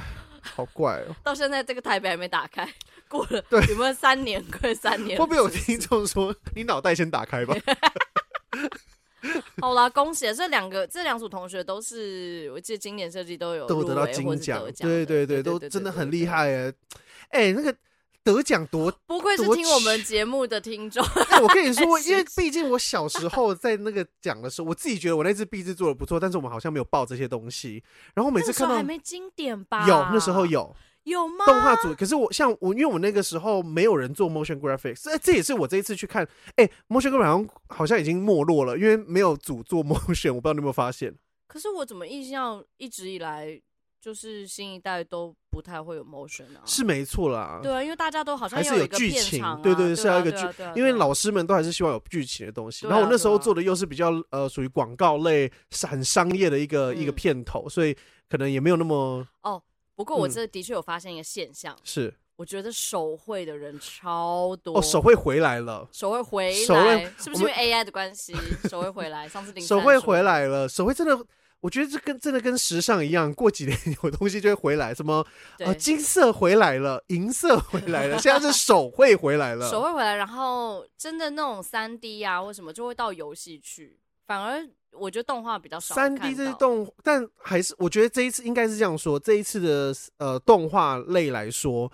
[0.55, 1.17] 好怪哦、喔。
[1.25, 2.73] 到现在这个台北还没打开，
[3.09, 4.45] 过了对有没有三年？
[4.51, 5.19] 快三年。
[5.19, 7.55] 会不会有听众说你脑袋先打开吧？
[9.61, 10.33] 好啦，恭喜！
[10.33, 16.73] 这两个这两组同学都是，我记得经典设计都有都得到金奖，对对对，都真的很厉害哎！
[17.31, 17.75] 哎，那个
[18.23, 21.05] 得奖多，不愧是听我们节目的听众。
[21.43, 27.83] 我跟你说， 因为毕竟我小时候在那个奖的时候，我自己觉得我那支毕制做的不错，但是我们好像没有报这些东西。
[28.15, 29.85] 然后每次看到还没经典吧？
[29.89, 30.75] 有，那时候有。
[31.09, 31.45] 有吗？
[31.47, 41.15] 动画组，可是我像我，因为我那个时候没有人做 motion graphics，这这也是我这一次去看，哎、欸，motion graphics 好像好像已经没落了，因为没有组做 motion，我不知道你有没有发现。
[41.47, 43.61] 可是我怎么印象一直以来
[44.01, 46.63] 就是新一代都不太会有 motion 啊？
[46.65, 52.87] 是没错啦，对啊，因为大家都好像还是有剧情，对对对，是要一个剧，因为老师们都还是希望有剧情的东西。
[52.87, 57.97] 然后我那时候做的又是比较呃属于广告类，是很商业的一个、嗯、一个片头，所以
[58.29, 59.61] 可能也没有那么哦。
[59.99, 68.33] 不过我这的确有发现一个现象，嗯、是我觉得手绘的人超多哦，手绘回来了，手绘回来，是不是因为 AI 的关系？
[68.69, 71.19] 手绘回来，上次 手绘回来了，手绘真的，
[71.59, 75.27] 我觉得这跟真的跟时尚一样，过几年 有东西就会回来，什么
[75.59, 84.65] 呃金色回来了，银色回来了，现在是手绘回来了，手绘回来，然后真的那种三 D 啊或什么就会到游戏去，反而。
[84.93, 85.95] 我觉得动画比较少。
[85.95, 91.91] 三 D 这些动，但还是我觉得这一次应该是这样说，这一次的呃动画类来说，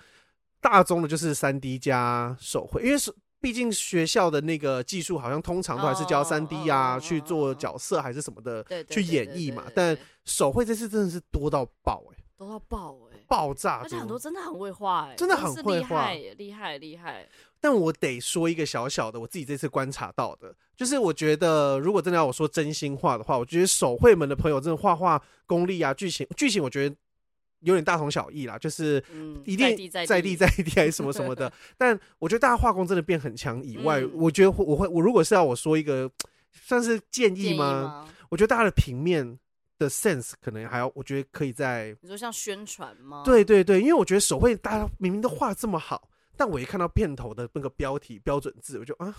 [0.60, 9.64] 大宗的就是三 D 加手绘，因为是毕竟学校的那个技术好像通常都还是教三 D 啊去做角色还是什么的，去演绎嘛。
[9.74, 13.80] 但手绘这次真的是多到爆哎、欸，多到爆哎、欸，爆炸！
[13.82, 17.28] 而且很多真的很会画哎、欸，真的很会画，厉害厉害。
[17.64, 26.94] 但我得说一个小小的，我自己这次观察到的，就是我觉得如果真的要我说真心话的话，我觉得手绘们的朋友真的画画功力啊，剧情剧情我觉得
[27.60, 29.02] 有点大同小异啦，就是
[29.46, 29.66] 一定
[30.06, 31.50] 在地在地还是什么什么的。
[31.78, 36.10] 但我觉得大家画工真的变很强以外，我觉得我会我如果是要我说一个
[36.52, 38.06] 算是建议吗？
[38.28, 39.38] 我觉得大家的平面
[39.78, 43.22] 的 sense 可能还要，我觉得可以在你说像宣传吗？
[43.24, 46.10] 对对对，因为我觉得手绘大家明明都画这么好。
[46.36, 49.14] 但我一看到片头的那个标题标准字，我就啊，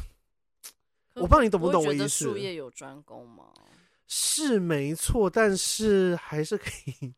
[1.16, 2.26] 我不知道你懂不懂我意思。
[2.26, 3.52] 术业有专攻吗？
[4.08, 7.14] 是没错，但是还是可以，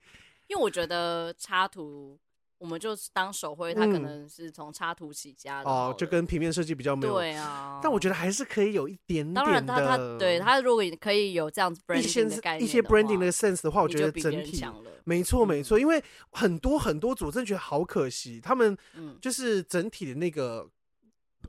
[0.47, 2.19] 因为我觉得插图。
[2.59, 7.13] 我们就当手绘，它可能是从插图起家的哦，就跟平面设计比较没有。
[7.13, 9.41] 对啊，但我觉得还是可以有一点点的。
[9.41, 14.65] 当然他，他他对他如果可以有这样子 branding 的概念一些 branding 的 sense 的话，我觉得整体
[15.03, 15.77] 没错没错。
[15.77, 18.75] 因为很多很多组真的觉得好可惜，他们
[19.21, 20.67] 就是整体的那个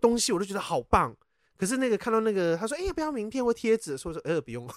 [0.03, 1.17] 东西，我都觉得好棒。
[1.57, 3.97] 可是那个看到那个他说，哎，要不要名片或贴纸？
[3.97, 4.69] 说说，呃，不用。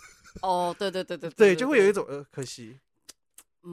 [0.42, 2.80] 哦，对对对对对，就会有一种呃，可惜。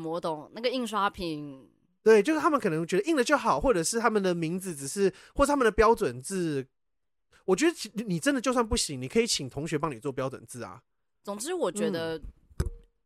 [0.05, 1.71] 我懂那个印刷品。
[2.09, 6.67] 对，就是他们可能觉得印了就好，或者是他们的名字只是，或者他们的标准字。
[7.45, 10.83] 我觉得你真的就算不行，你可以请同学帮你做标准字啊。
[11.23, 12.23] 总之，我觉得、嗯、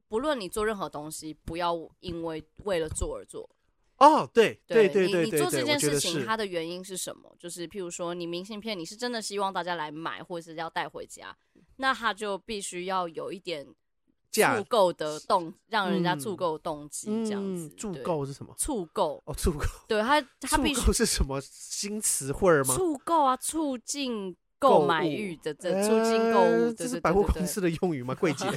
[0.06, 3.50] 不论你做任何东西，不要因为为了做而做。
[3.96, 7.34] 哦，对对对对，你你做这件事情，它的原因是什么？
[7.40, 11.36] 就是譬如说，你明信片你是真的希望大家来买，或者是要带回家，
[11.78, 13.66] 那它就必须要有一点。
[14.32, 17.68] 促购的动，让人家促购动机这样子。
[17.76, 18.54] 促购是什么？
[18.56, 19.64] 促购哦，促购。
[19.86, 22.74] 对他，他必须是什么新词汇吗？
[22.74, 28.14] 促购啊，促进购买欲的这促进购物，这是百货公司的用语吗？
[28.14, 28.46] 柜姐。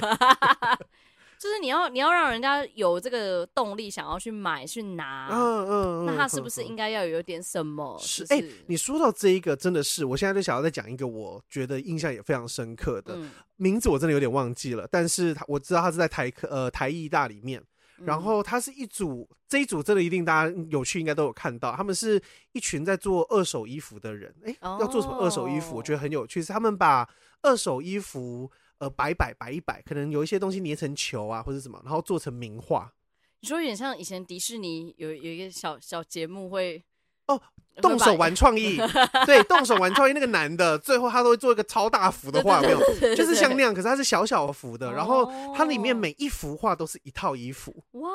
[1.38, 5.70] 就是你要你要让人家有这个动力想要去买去拿，嗯嗯，
[6.00, 7.98] 嗯，那他是不是应该要有点什么？
[7.98, 17.62] 是哎、欸，你说到这一个真的是，我现在就想要再讲一个，我觉得印象也非常深刻的、嗯、名字，我真的有点忘记了，但是他我知道他是在台科呃台艺大里面，
[17.98, 22.20] 然后他是一组这一组真的一定大家有趣应该都有看到，他们是
[22.52, 25.76] 一群在做二手衣服的人，哎、欸，要做什么二手衣服？
[25.76, 27.06] 我觉得很有趣，是他们把
[27.42, 28.50] 二手衣服。
[28.78, 32.92] 呃，摆摆摆一摆，可能有一些东西捏成球啊，或者什么，然后做成名画。
[33.40, 36.82] 你说有点像以前迪士尼有有一个小小节目会
[37.26, 37.40] 哦，
[37.80, 38.76] 动手玩创意，
[39.24, 40.12] 对，动手玩创意。
[40.12, 42.78] 那个男的最后他都会做一个超大幅的画，没有，
[43.14, 48.10] 就是像那样，可是它是小小幅的，然后它里面每一幅画都是一套衣服哇，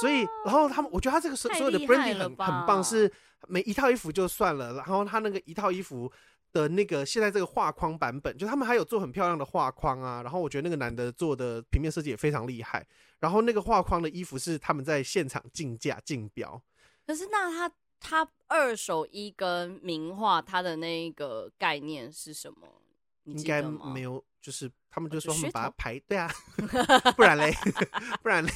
[0.00, 3.12] 所以然后他们，我觉得他这个所所有的 branding 很很棒，是
[3.48, 6.10] 每一套衣服就算了，然后他那个一套衣服。
[6.52, 12.86] 的那个现在这个画框版本，就他们还有做很漂亮的画框啊，然后我觉得那个男的做的平面设计也非常厉害，
[13.18, 16.60] 然后那个画框的衣服是他们在现场竞价竞标，
[17.06, 22.80] 可是那他他二手衣跟名画，他的那个概念是什么？
[23.24, 26.28] 应该没有，就是他们就说他们把它排对啊，
[27.14, 27.52] 不然嘞，
[28.22, 28.50] 不然嘞。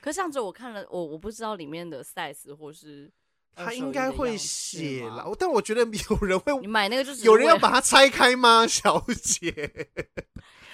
[0.00, 3.10] 可是这样子我看了，我我不知道里面的 size 或是
[3.54, 9.52] 他应该会写了，但我觉得有人会你买那个就是有人要把它拆开吗， 小姐？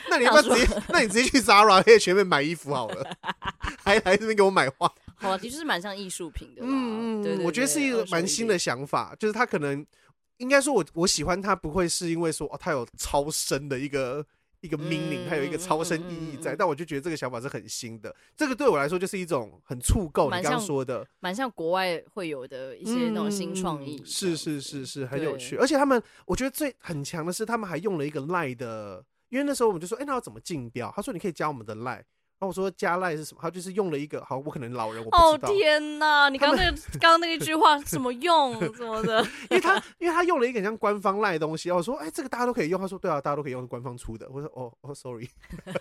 [0.09, 0.83] 那你要不要直接？
[0.89, 3.17] 那你直接去 Zara 可以全面买衣服好了，
[3.83, 4.93] 还来这边给我买画？
[5.17, 6.63] 好啊，的确是蛮像艺术品的。
[6.63, 9.85] 嗯嗯，我觉得是一个蛮新的想法，就是他可能。
[10.39, 14.23] 应该说我，我我喜欢他，不会是因为说哦，他有超深的一个
[14.61, 16.55] 一个 meaning，它有一个超生意义在。
[16.57, 20.27] 但我就觉得这个想法是很新的，这个对我来说就是一种很触够。
[20.27, 25.57] 你刚刚说的，蛮像国外会有的一些那种新创意，是是是是很有趣。
[25.57, 30.93] 而且他们，我觉得最很强的是，他们还用了一个 line 的，因为那时候我们就说，哎，那要怎么竞标？
[30.95, 32.03] 他说你可以加我们的 line。
[32.39, 33.41] 然后我说加赖是什么？
[33.41, 35.51] 他就是用了一个好，我可能老人我不知道。
[35.51, 36.29] 哦天哪！
[36.29, 39.23] 你刚刚那个刚刚那一句话什么用什么的？
[39.49, 41.71] 因为他因为他用了一个像官方赖的东西。
[41.71, 42.79] 我说哎，这个大家都可以用。
[42.79, 44.29] 他说对啊，大家都可以用，是官方出的。
[44.31, 45.29] 我说哦哦，sorry，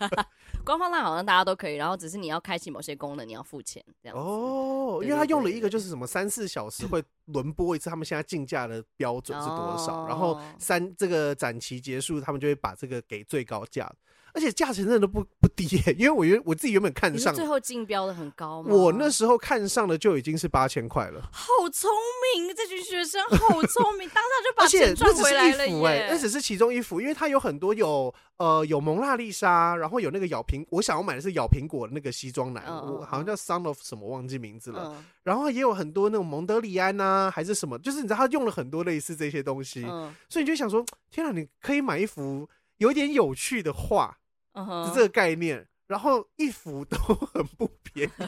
[0.64, 4.18] 官方赖好像大家都可以，然后只是你要开启某些功能，你要付钱这样。
[4.18, 10.08] 哦，因为他用了一个就是什么三四小时会轮播一次，他们现在竞价的标准是多少？
[10.08, 13.92] 然后三这个展期结束，他们就会把这个给最高价。
[14.36, 18.76] 而且价钱真的都不 不低耶， 因为我原我自己原本看上，最后竞标的很高吗？
[18.76, 21.22] 我那时候看上的就已经是八千块了。
[21.32, 21.90] 好聪
[22.36, 26.08] 明，这群学生好聪明， 当场就把钱赚回来了耶。
[26.10, 34.92] 那只是其中一幅，因为它有很多有呃有蒙娜丽莎，然后有那个咬苹，我想要买的是咬苹果的那个西装男，我、嗯、好像叫 Son of 什么忘记名字了。
[34.94, 44.18] 嗯、然后也有很多那种蒙德里安呐，还是什么，就是你知道他用了很多类似这些东西，嗯、所以你就想说，天啊，你可以买一幅有点有趣的画。
[44.56, 48.12] 嗯哼，这个概念，然后一幅都很不便宜，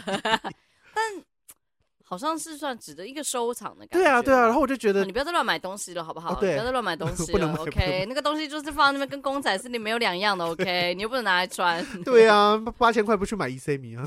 [0.94, 1.04] 但
[2.04, 3.98] 好像是算值得一个收藏的感觉。
[3.98, 6.36] 对啊，对啊，然后我就觉得，你不要再乱买东西了，好不好？
[6.40, 8.06] 对不要再乱买东西了， OK？
[8.08, 10.94] 那个东西就是放在那边跟公仔是你没有两样的，OK？
[10.96, 11.86] 你又不能拿来穿。
[12.04, 14.06] 对啊，八千块不去买 EC 米啊？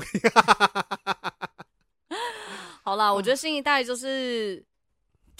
[2.83, 4.63] 好啦，我觉得新一代就是。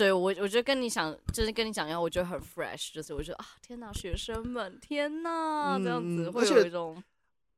[0.01, 7.03] 对我，我觉得跟你想，就是跟你讲一样，我觉得很 fresh，就是我觉得啊，天哪，学生们，天哪，这样子会有一种。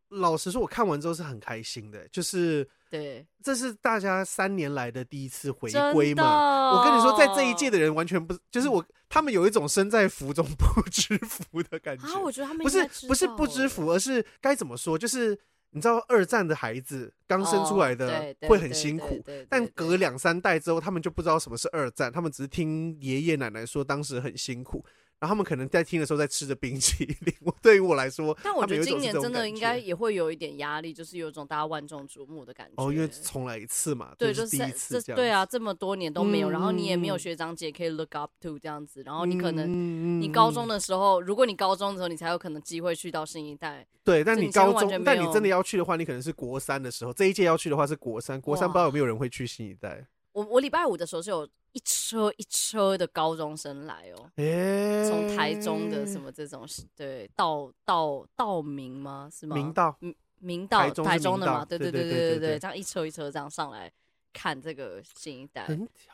[0.10, 6.72] 老实说，我看完之后是很开心的，就是对，这是大家三年来的第一次回归嘛。
[6.74, 12.06] 我跟你说，在这一届的人完全不，就是我，他们有一种身在福中 不知福的感觉。
[12.06, 15.40] 啊，我觉得他们不是不是不知福，而是该怎么说，就是。
[15.74, 24.86] 你知道二战的孩子刚生出来的会很辛苦，但隔两三代之后，他们就不知道什么是二战，他们只是听爷爷奶奶说当时很辛苦。
[25.24, 27.16] 然后他们可能在听的时候在吃着冰淇淋。
[27.46, 32.74] 我对于我来说，但我觉得今年真的应该也会有一点压力，就是有一种大家万众瞩目的感觉。
[32.76, 35.16] 哦，因为重来一次嘛，对，就是第一次这样。
[35.16, 39.02] 对啊，这么多年都没有，然后你也没有学长姐可以 look up to 这样子。
[39.06, 43.88] 然后你可能你高中的时候，如果你高中的时候，你才有可能机会去到新一代。
[44.04, 47.14] 对，但你高中，但你真的要去的话，你可能是国三的时候。
[47.14, 50.06] 这一届要去的话是国三，国三不知道有没有人会去新一代。
[50.34, 59.30] 我我礼拜五的时候是有一车一车的高中生来哦，欸，从台中的什么这种对道道道明吗？
[59.32, 59.56] 是吗？
[59.56, 59.96] 明道，
[60.40, 61.64] 明道，台中的嘛？
[61.64, 63.92] 对对对对对对，这样一车一车这样上来
[64.34, 66.14] 看这个新一代，很屌，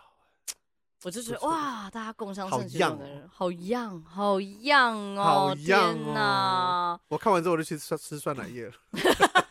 [1.04, 7.00] 我就觉得哇，大家共襄盛举的人，好样好样哦，天哪！
[7.08, 8.74] 我看完之后我就去吃吃酸奶液了。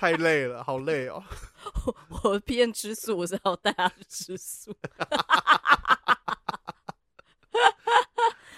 [0.00, 1.20] 太累了，好累哦！
[1.86, 1.94] 我
[2.30, 4.74] 我偏吃素，我是要带他去吃素。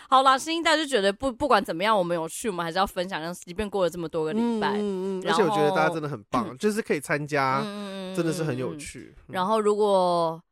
[0.08, 3.20] 好啦，新一代就觉得不不管怎么样，我们有去，我们还是要分享。
[3.20, 7.60] 让即便过了这么多个礼拜，嗯嗯，而且我觉得大家真的很棒，就是可以参加，
[8.16, 9.14] 真的是很有趣。
[9.28, 10.42] 然后如果。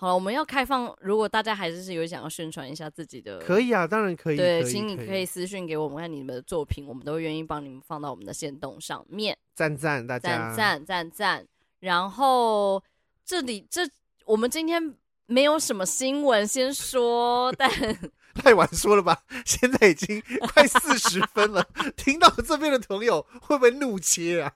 [0.00, 0.94] 好了，我们要开放。
[1.00, 4.36] 如果大家还是是有想要宣传一下自己的，可以啊，当然可以。
[4.36, 9.36] 对，请你可以私信给我们，看你们的作品，我们都愿意帮你们放到我们的线动上面。
[9.56, 11.48] 赞赞大家，赞赞赞赞。
[11.80, 12.82] 然后
[13.24, 13.88] 这里这
[14.24, 14.94] 我们今天
[15.26, 17.70] 没有什么新闻先说，但
[18.34, 19.22] 太晚说了吧？
[19.44, 24.52] 现在已经快四十分了， 听到这边的朋友会不会怒切啊？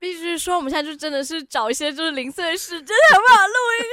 [0.00, 3.84] 必须说，我们现在就真的是找一些就是零碎的时间，才有办法录音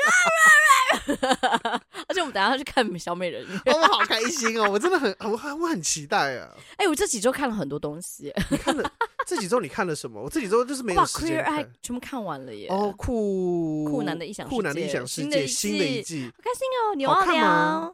[1.68, 1.82] 啊！
[2.08, 4.72] 而且我们等下要去看小美人鱼， 我们好开心哦！
[4.72, 6.50] 我真的很我我很期待啊！
[6.78, 8.34] 哎、欸，我这几周看了很多东西。
[8.50, 8.90] 你看了
[9.28, 9.60] 这几周？
[9.60, 10.22] 你看了什么？
[10.22, 12.68] 我这几周就是没有时间看，全部看完了耶！
[12.70, 16.96] 哦，酷酷男的异想酷男的异想世界新的一季，好开心哦！
[16.96, 17.94] 牛二娘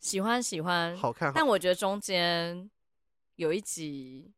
[0.00, 1.32] 喜欢喜欢，好看。
[1.34, 2.70] 但我觉得中间
[3.36, 4.30] 有一集，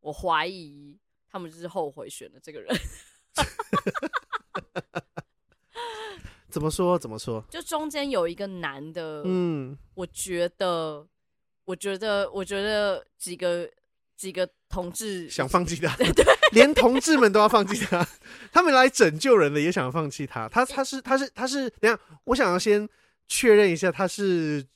[0.00, 0.98] 我怀疑。
[1.36, 2.74] 他们就是后悔选了这个人，
[6.48, 6.98] 怎么说？
[6.98, 7.44] 怎么说？
[7.50, 11.06] 就中间有一个男的，嗯，我觉得，
[11.66, 13.70] 我觉得，我觉得几个
[14.16, 18.08] 几个同志想放弃他， 对，连同志们都要放弃他，
[18.50, 20.48] 他们来拯救人的也想要放弃他。
[20.48, 22.88] 他他是他是他是，等下，我想要先
[23.28, 24.66] 确认一下，他是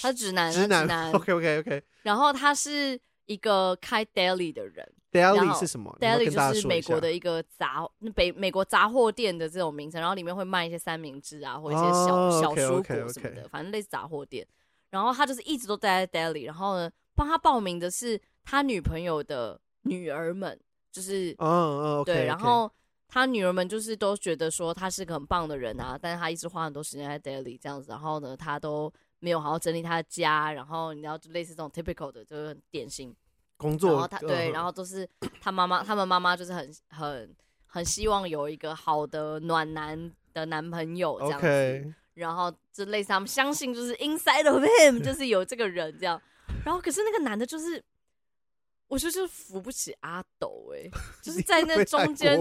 [0.00, 1.82] 他直男，直男，直男，OK OK OK。
[2.04, 4.90] 然后他是一个开 daily 的人。
[5.16, 14.46] Deli 是什么？Deli 就是美国的一个杂北美国杂货店的这种名称，然后里面会卖一些三明治啊，或一些小、oh, 小蔬果什么的，反正类似杂货店。
[14.90, 20.58] 然后他就是一直都待在 Deli，然后呢，帮他报名的是他女朋友的女儿们，
[20.92, 22.24] 就是嗯嗯，对。
[22.24, 22.70] 然后
[23.08, 33.14] 他女儿们就是都觉得说他是个很棒的人啊，但是他一直花很多时间在 Deli 这样子，然后呢，他都没有好好整理他的家，然后你知道，就类似这种 typical 的，就是很典型。
[33.56, 35.08] 工作，然后他对，然后都是
[35.40, 37.36] 他妈妈，他们妈妈就是很很
[37.66, 46.18] 很希望有一个好的暖男的男朋友这样子.然后就类似他们相信就是 inside of him 就是有这个人这样，
[46.64, 47.84] 然后可是那个男的就是，
[48.86, 50.90] 我觉得就是扶不起阿斗哎、欸，
[51.22, 52.38] 就是在那 中间，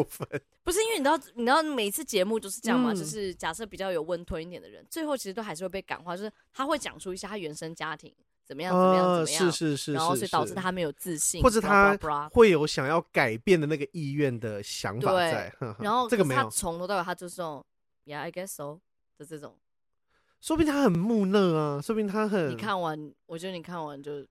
[0.63, 8.16] 不是因为你知道你知道每次节目就是这样嘛、嗯，就是假设比较有温吞一点的人，最后其实都还是会被感化，就是他会讲出一些他原生家庭。
[8.46, 8.72] 怎么样？
[8.72, 9.04] 怎么样？
[9.04, 9.46] 怎么样？
[9.46, 11.98] 呃、是是是，然后所以导致他没有自信，或者他
[12.32, 15.54] 会有想要改变的那个意愿的想法在。
[15.60, 17.66] 对，然后这个没有，他从头到尾他就是这种
[18.06, 18.80] ，Yeah, I guess so
[19.18, 19.56] 的这种。
[20.39, 22.52] 说不定他很木讷啊，说不定他很……
[22.52, 24.24] 你看完，我觉得你看完就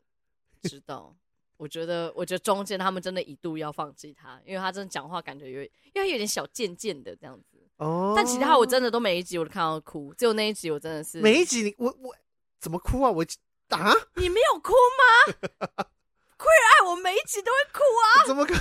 [0.62, 1.12] 知道。
[1.56, 7.58] 我觉得，我觉得中间他们真的一度要放弃他，因为他真的讲话感觉有，因为他有点小贱贱的这样子。
[7.78, 8.12] 哦。
[8.16, 12.14] 但其他我真的都每一集我都看到哭，只有那一集我真的是每一集你我我
[12.60, 13.10] 怎么哭啊？
[13.10, 13.24] 我。
[13.70, 13.92] 啊！
[14.16, 15.34] 你没有哭吗？
[16.36, 18.26] 亏爱我每一集都会哭啊！
[18.26, 18.54] 怎么可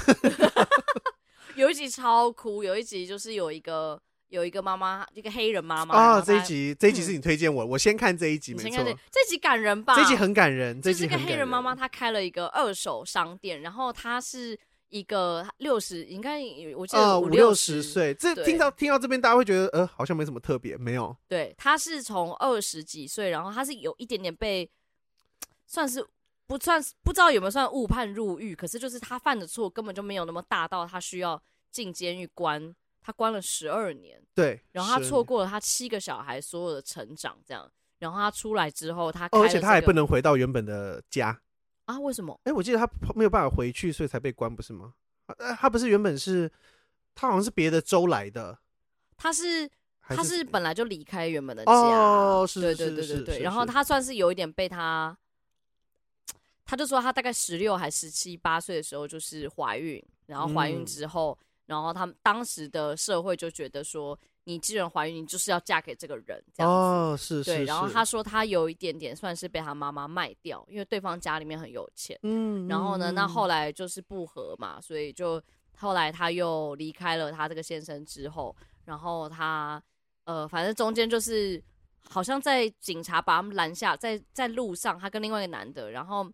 [0.56, 0.68] 能？
[1.56, 6.22] 有一集超哭，有一集就是有一个有一个妈妈，一个黑人妈妈啊。
[6.22, 8.84] 这一集这一集是你推荐我、嗯，我先看这一集，没错。
[9.12, 9.95] 这一集感人吧？
[9.95, 10.82] 这一集很感人。
[10.82, 14.58] 这一集就是个黑人妈妈，她开了一个二手商店，然后她是
[14.89, 16.39] 一个六十，应该
[16.76, 18.14] 我记得五六十岁。
[18.14, 21.16] 这听到听到这边，大家会觉得呃，好像没什么特别，没有。
[21.28, 24.70] 对，她是从二十几岁，然后她是有一点点被。
[25.74, 26.05] 算是
[26.45, 37.67] 不算不知道有没有算误判入狱，可是就是他犯的错根本就没有那么大到他需要进监狱关，他关了十二年，对，然后他错过了他七个小孩所有的成长，这样，
[37.97, 41.41] 然后他出来之后，他、这个、而且他还不能回到原本的家
[41.86, 41.99] 啊？
[41.99, 42.39] 为什么？
[42.43, 44.93] 哎、欸，我记得他没有办法回去，所以才被关，不是吗？
[45.39, 46.51] 呃，他不是原本是，
[47.15, 48.59] 他好像是别的州来的，
[49.17, 49.67] 他是。
[50.05, 55.17] 他是本来就离开原本的家，哦，是，对对对对对，然后他算是有一点被他。
[56.66, 66.78] 他就说，他大概十六还十七八岁的时候就是怀孕，然后怀孕之后，嗯、然后他们当时的社会就觉得说，你既然怀孕，你就是要嫁给这个人，这样子。
[66.78, 67.57] 哦，是是是。
[67.57, 72.18] 对，然后他说他有一点点算是被他妈妈卖掉，因为对方家里面很有钱。
[72.24, 72.66] 嗯。
[72.70, 75.41] 然后呢，那后来就是不和嘛，所以就
[75.78, 78.55] 后来他又离开了他这个先生之后，
[78.86, 79.84] 然后他
[80.24, 81.61] 呃，反正中间就是
[82.09, 86.26] 好像在警察把他们拦下，在在路上，他跟另外一个男的，然后。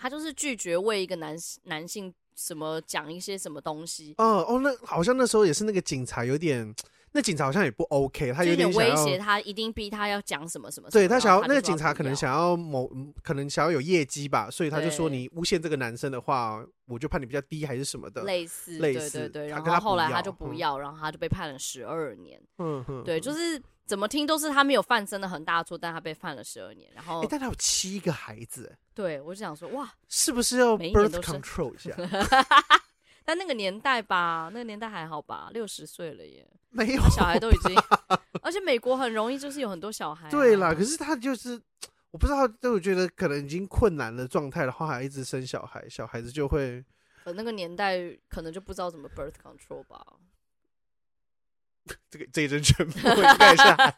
[0.00, 4.14] 他就是拒绝为一个男男性什么讲一些什么东西。
[4.16, 6.74] 哦哦，那好像那时候也是那个警察有点，
[7.12, 10.88] 那警察好像也不 OK，他有点，威胁他，一定逼他要讲什么什么。
[10.88, 12.90] 对他想要，那个警察可能想要某，
[13.22, 18.22] 可能想要有业绩吧，所以他就说，你诬陷这个男生的话，我就判你比较低还是什么的。
[18.22, 19.48] 类似，类似，对对对。
[19.48, 22.40] 然后后来他就不要，嗯、然后他就被判了十二年。
[22.56, 23.60] 嗯哼，对，就是。
[23.90, 26.88] 怎么听都是他没有犯真的很大错，但他被判了十二年。
[26.94, 28.72] 然后，哎、欸，但他有七个孩子。
[28.94, 31.90] 对，我就想说，哇，是不是要 birth control 一下？
[33.26, 37.76] 但那个年代吧，那个年代还好吧，六十岁了耶， 没有小孩都已经，
[38.42, 40.30] 而且美国很容易就是有很多小孩、啊。
[40.30, 41.60] 对啦，可是他就是
[42.12, 46.84] 我不知道，但我觉得可能已经困难的状态的话，还一直生小孩，小孩子就会。
[47.24, 50.00] 呃，那个年代可能就不知道怎么 birth control 吧。
[52.10, 53.94] 这个这一阵全部会盖下来。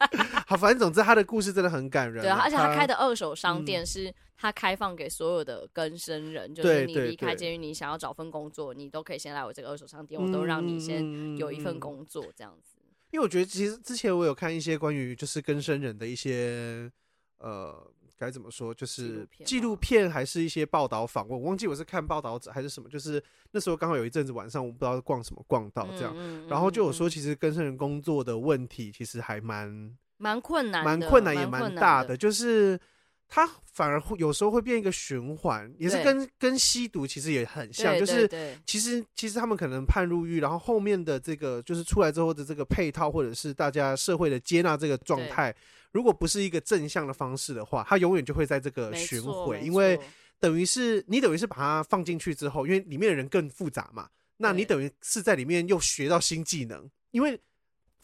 [0.47, 2.23] 好，反正总之他的故事真的很感人。
[2.23, 12.77] 对，而且他开的二手商店是他开放给所有的更生人，嗯、就是你离开监狱，你想要找份工作，你都可以先来我这个二手商店，我都让你先有一份工作这样子。
[13.11, 16.91] 因为我觉得其实之前我有看一些关于就是更生人的一些
[17.37, 17.91] 呃。
[18.23, 18.73] 该怎么说？
[18.73, 21.39] 就是纪录片还是一些报道访问？
[21.39, 22.87] 我忘记我是看报道者还是什么。
[22.89, 23.21] 就是
[23.51, 32.15] 那时候刚好有一阵子晚上，我不知道逛什么逛到这样，嗯嗯嗯、然后就有说，其实跟生人工作的问题其实还蛮蛮困难，蛮困难也蛮大的。
[32.15, 32.79] 就是
[33.27, 38.29] 它反而会有时候会变一个循环，也是跟跟吸毒其实也很像，就是
[38.65, 45.53] 其实其实他们可能判入狱，然后后面的这个就是出来之后的这个配套，或者是大家社会的接纳这个状态，
[45.93, 49.97] 如果不是一个正向的方式的话，它永远就会在这个循环，因为
[50.41, 57.39] 等于是你等于是把它放进去之后，因为里面的人更复杂嘛，那你等于是在里面又学到新技能，因为。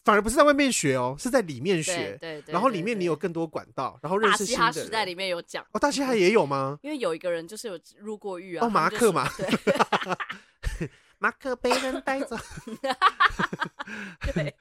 [0.05, 2.17] 反而不是在外面学哦，是在里面学。
[2.21, 4.67] 对，对，对，然后里面你有更多管道，然后认识新的人。
[4.67, 6.79] 大嘻哈时代里面有讲哦，大嘻哈也有吗？
[6.81, 8.65] 因为有一个人就是有入过狱啊。
[8.65, 9.29] 哦，马克嘛。
[9.37, 10.89] 对。
[11.19, 12.35] 马克被人带走。
[14.33, 14.55] 对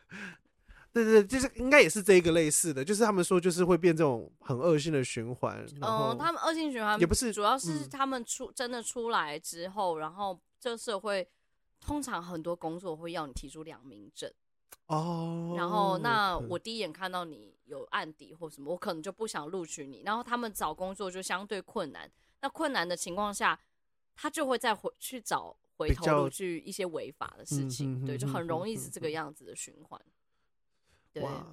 [1.05, 5.64] 对对，就是应该也是这一个类似的，就是他们说就是会变这种很恶性的循环。
[5.80, 11.28] 嗯，他们恶性循环也不是，主要是他们出真的出来之后，然后这社会
[11.80, 14.30] 通常很多工作会要你提出两名证。
[14.86, 20.03] 哦，oh, 然后那我第一眼看到你有案底或什么，我可能就不想录取你。
[20.05, 23.59] 然后他们找工作就相对困难，那困难的情况下，
[24.16, 30.01] 他就会再回去找回头路去一些违法的事情，较对，就很容易是这个样子的循环。
[31.21, 31.47] 对，哇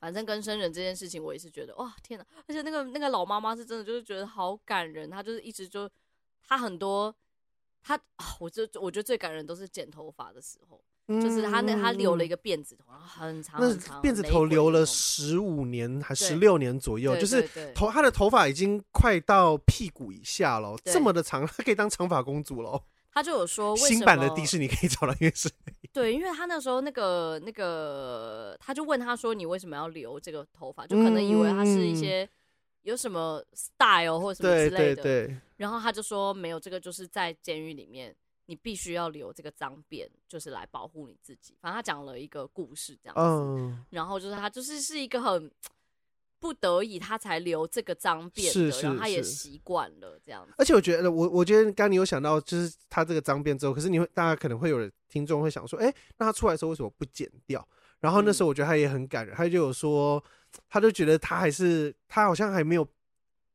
[0.00, 2.26] 反正跟生人这件事情，我也是觉得哇天哪！
[2.46, 5.88] 而且那个那个老妈妈是真的就是觉得好感人，她就是一直就
[6.46, 7.14] 她很多
[7.82, 7.98] 她，
[8.38, 10.82] 我就我觉得最感人都是剪头发的时候。
[11.06, 22.82] 就是他那他留了一个辫子头，然后很长很长，辫子头留了十五年还十六年左右，就是头他的头发已经快到屁股以下了，这么的长，他可以当长发公主了。
[23.14, 25.48] 他就有说，新版的迪士尼可以找到因为是
[25.92, 32.28] 对，因为他那时候那个那个，他就问他说：“你为什么要留这个头发？”就可能以为他是一些
[32.82, 35.30] 有什么 style 或什么之类的。
[35.56, 38.14] 然后他就说：“没有，这个就是在监狱里面。”
[38.46, 41.56] 你必须要留这个脏辫，就是来保护你自己。
[41.62, 45.50] 反正他讲了一个故事这样子，嗯、然后就是他就是是一个很
[46.44, 50.52] 不得已他才留这个脏辫的，是是是，然后他也习惯了这样子。
[50.58, 57.66] 而且我觉得，我我觉得刚刚你有想到，就是他这个脏辫之后，可是你会大家可能会有听众会想说，哎、欸，那他出来的时候为什么不剪掉？
[58.00, 60.22] 然后那时候我觉得他也很感人，他就有说，
[60.68, 62.86] 他就觉得他还是他好像还没有。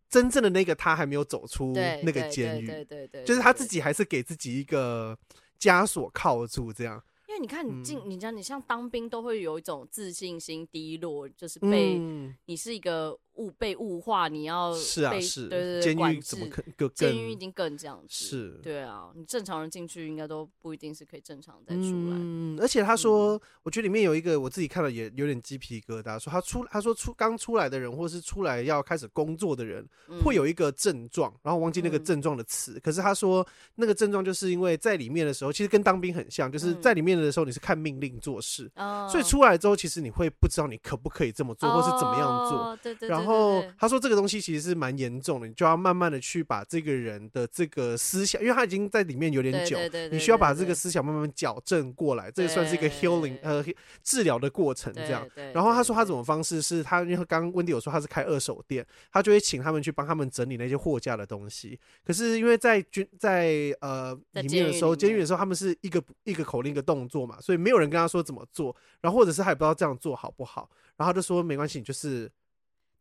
[0.10, 5.16] 真正的那个他还没有走出那个监狱，对对对，就是他自己还是给自己一个
[5.60, 7.00] 枷锁铐住这样。
[7.42, 12.00] 你看，你进，你像你像当兵都会有一种自信心低落，就是被
[12.46, 13.20] 你是一个。
[13.40, 16.90] 物被物化，你要是啊是，对对对，监狱怎么可更？
[16.94, 22.18] 监狱一定更这样子，是，对啊，你正常人进去应该都不一定是可以正常再出来。
[22.20, 29.88] 嗯，而且他说，我觉得里面有一个我自己看了也有点鸡皮疙瘩，说他出，他说出刚出来的人，或是出来要开始工作的人，
[30.22, 38.70] 会有一个症状，然后忘记那个症状的词，可是他说那个症状就是因为在里面的时候，其实跟当兵很像，就是在里面的时候你是看命令做事，
[39.10, 43.29] 所以出来之后，其实你会不知道你可不可以这么做，或是怎么样做，对对，然后。
[43.30, 49.78] 然后他说这个东西其实是蛮严重的，你就要慢慢的去把这个人的这个思想，因为他已经在里面有点久，
[50.12, 53.64] 你需要把这个思想慢慢矫正过来，这个算是一个 healing 呃
[54.04, 55.28] 治疗的过程这样。
[55.54, 61.80] 然后他说他怎么方式是他，因为刚刚温迪有说他是开二手店，他就会请他们去帮他们整理那些货架的东西。
[62.04, 70.68] 可是因为在军在呃里面的时候，监狱的时候他们是一个一个口令一个动作嘛，所以没有人跟他说怎么做，然后或者是还不知道这样做好不好，
[70.98, 72.32] 然后他就说没关系，你就是。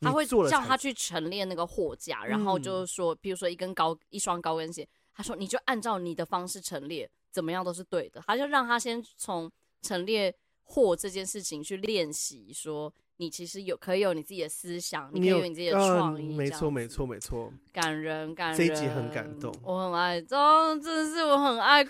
[0.01, 8.22] 他会叫他去陈列那个货架，然后就是说，比如说一根高一双高跟鞋，他说你就按照你的方式陈列，怎么样都是对的。
[8.26, 9.51] 他就让他先从
[9.82, 12.92] 陈列货这件事情去练习，说。
[13.21, 16.37] 你其实有可以有你自己的思想，你可以有你自己的创意。
[16.37, 17.53] 没错，没错，没错。
[17.73, 18.57] 感人，感人。
[18.57, 20.21] 这一集很感动，我很爱。
[20.21, 21.85] 真的，真的是我很爱。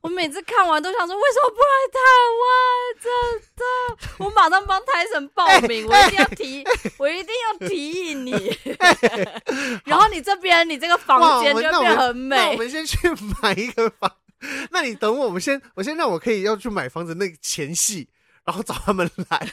[0.00, 2.00] 我每次看完都想说，为什么不来台
[2.40, 2.50] 湾？
[3.02, 3.08] 真
[3.56, 6.64] 的，我马上帮泰森报名，我一定要提，
[6.96, 8.32] 我一定要提议你。
[9.84, 12.34] 然后你这边，你这个房间就变很美。
[12.34, 12.96] 那我们先去
[13.42, 14.10] 买一个房。
[14.70, 18.08] 那你等我，我们先，我先让我可以要去买房子那个前戏，
[18.44, 19.46] 然后找他们来。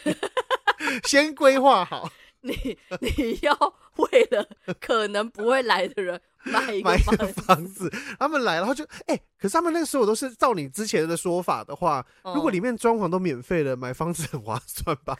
[1.03, 2.09] 先规划好，
[2.41, 3.53] 你你要
[3.97, 4.47] 为了
[4.80, 15.17] 可能不会来的人买一个房子，他们来，然后就哎、欸，可是他们那个时候都是照你之前的说法的话，嗯、如果里面装潢都免费了，买房子很划算吧？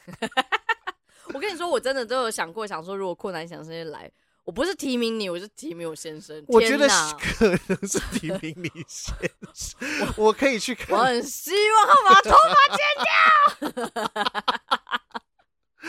[1.34, 4.10] 我跟你说，我真的都有想过，想说如果困难想生先来，
[4.46, 6.44] 我不是提名你，我是提名我先生。
[6.48, 6.88] 我觉得
[7.20, 9.14] 可能是提名你先
[9.54, 9.78] 生，
[10.18, 10.98] 我，我可以去看。
[10.98, 14.30] 我很希望他把头发剪掉。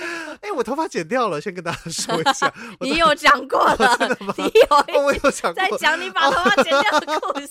[0.41, 2.53] 哎、欸，我头发剪掉了，先跟大家说一下。
[2.81, 4.35] 你有讲过了， 真的吗？
[4.39, 7.51] 你有，我有讲过在讲你把头发剪掉的故事。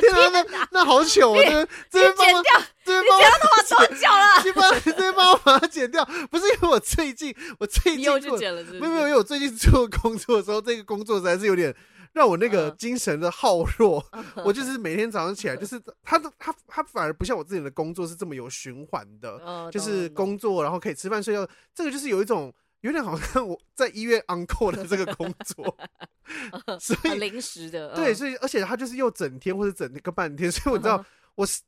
[0.00, 1.34] 天哪，那那好糗！
[1.36, 4.42] 这边这边剪掉，这边帮我头发多久了？
[4.42, 11.74] 这边这边帮我把它剪掉，不是因为我最近我最近又去剪了是不是，没有没有，因为我最近做工作的时候，这个工作实在是有点
[12.12, 14.02] 让我那个精神的耗弱。
[14.10, 14.82] Uh, 我就是。
[14.82, 25.78] 每天早上起来，就是他的他他反而不像我自己的工作是这么有循环的，uh, 就是工作然后可以吃饭睡觉，这个就是有一种有点好像我在医院 uncle 的这个工作，
[26.80, 31.04] 所以临时的对，所以而且他就是又整天或者整个半天，所以我知道
[31.36, 31.60] 我是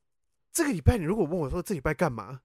[0.52, 2.40] 这个礼拜，你如果问我说这礼拜干嘛？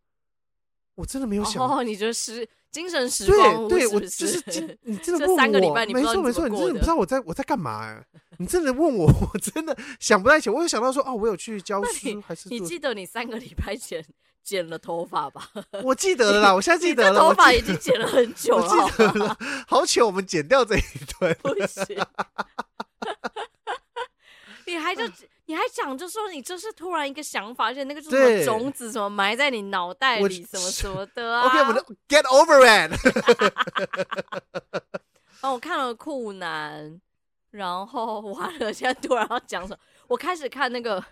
[0.94, 3.68] 我真的没有想哦，你觉得是精神时光？
[3.68, 8.04] 对，对我就是今你 真的问我，三个礼拜你没错没错，你真的不知道我在我在干嘛哎、啊？
[8.38, 10.50] 你真的问我，我真的想不太起。
[10.50, 14.06] 我有想到说，哦，我有去教书，还是你记得你三个礼拜前
[14.44, 15.50] 剪了头发吧？
[15.84, 20.82] 我记得了啦，我现在记得了，头发已经剪了很久了，我记得了，好巧，我们剪掉这一
[21.20, 21.86] 段，不行。
[24.66, 25.04] 你还就。
[25.50, 31.48] 你还讲，就说你这是突然一个想法，而且那个就是什么种子，什么埋在你脑袋里，什么什么的啊。
[31.48, 32.94] OK，我们 get over it。
[35.42, 37.02] 哦，我看了酷男，
[37.50, 39.80] 然后完了，现在突然要讲什么？
[40.08, 41.04] 我开始看那个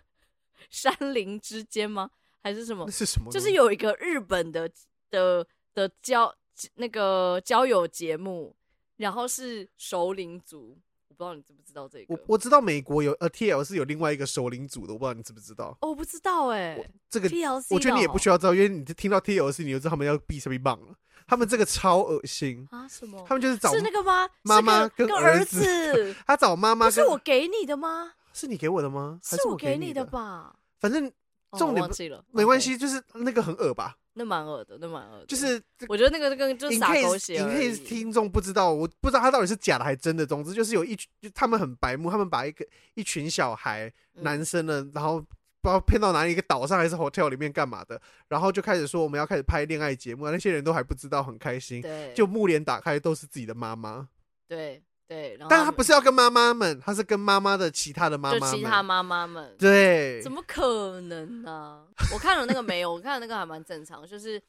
[0.69, 2.11] 山林之间吗？
[2.43, 2.87] 还是什么？
[2.91, 3.31] 是什么？
[3.31, 4.69] 就是有一个日本的
[5.09, 6.31] 的的交
[6.75, 8.55] 那个交友节目，
[8.97, 10.77] 然后是熟龄族。
[11.17, 12.13] 不知道你知不知道这个？
[12.13, 15.75] 我我知道美国有呃 T L 是有另外一个首领组的，我不知道你知不知道。
[15.81, 20.95] 哦，我不知道哎、欸，这个 T L C，我觉得你也不需要知道，因为你听到 T L C，你就知道他们要 B 什么棒了。
[21.29, 22.87] 他们这个超恶心啊！
[22.87, 23.21] 什么？
[23.27, 24.29] 他们就是找是那个吗？
[24.43, 28.13] 妈妈跟儿子， 他找妈妈，不是我给你的吗？
[28.31, 29.19] 是你给我的吗？
[29.23, 30.55] 还是我给你的吧？
[30.79, 31.11] 反正
[31.57, 33.97] 重点、哦、忘记了，没关系，就是那个很恶吧。
[34.17, 35.25] 那蛮恶的，那蛮恶的。
[35.27, 37.39] 就是我觉得那个那个就是撒狗血。
[37.39, 40.25] 你可以听众不知道，我不知道他到底是假的还是真的。
[40.25, 42.65] 总之就是有一群，就他们很白目，他们把一个
[42.95, 51.81] 一群小孩，男生呢，然后不知道骗到哪里一个岛上还是 hotel 里面干嘛的，然后就开始说我们要开始拍恋爱节目，那些人都还不知道，很开心。
[51.81, 54.09] 对，就幕帘打开都是自己的妈妈。
[54.47, 54.81] 对。
[55.07, 59.55] 对，但他不是要跟妈妈们，他是跟妈妈的其他的妈妈们，其他妈妈们。
[59.57, 61.87] 对，怎么可能呢、啊？
[62.13, 64.41] 我看了那个没有，我看了那个还蛮正常，就是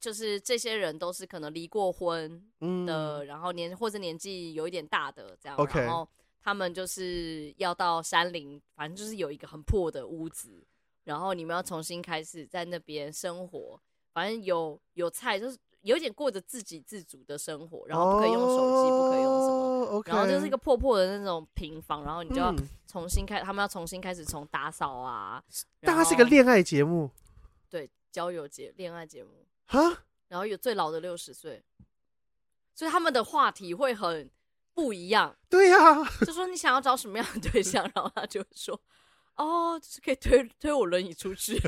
[0.00, 2.30] 就是这些人都是可能离过婚
[2.86, 5.80] 的，嗯、然后年或者年纪有一点大的这样，Okay.
[5.80, 6.08] 然后
[6.42, 10.64] 他们就是要到山林，反正就是有一个很破的屋子，
[11.04, 13.78] 然后你们要重新开始在那边生活，
[14.14, 15.58] 反正有有菜就是。
[15.82, 22.54] 有点过着自给自足的生活，然后不可以用手机，不可以用什么.然后就是一个破破的那种平房，然后你就要
[22.86, 25.42] 重新开，嗯、他们要重新开始从打扫啊。
[25.80, 27.10] 但它是一个恋爱节目，
[27.68, 31.62] 对，交友节恋爱节目哈，然后有最老的六十岁，
[32.74, 34.30] 所以他们的话题会很
[34.74, 35.34] 不一样。
[35.48, 38.78] 对呀、啊，就说你想要找什么样的对象，然后他就说，
[39.36, 41.60] 哦，就是可以推推我轮椅出去。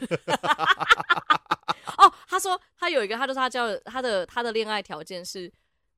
[1.98, 5.52] 哦，他说他有一个，他就是他交他的他的恋爱条件是，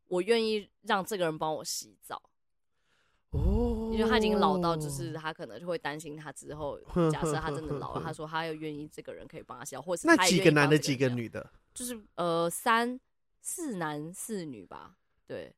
[0.09, 2.21] 我愿意让这个人帮我洗澡。
[3.31, 6.77] 哦，因为他已经老到，就是他可能就会担心他之后，
[7.09, 12.99] 假设他真的老了，他说他要愿意这个人可以帮他洗澡，或是他那几个男的几个女的，就是呃三
[13.41, 14.97] 四男四女吧。
[15.29, 15.55] 对，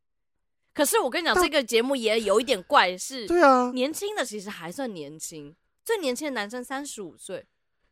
[0.75, 7.47] 可是我跟你讲，这个节目也有一点怪，是，对啊，年轻的其实还算年轻，最年轻的男生三十五岁。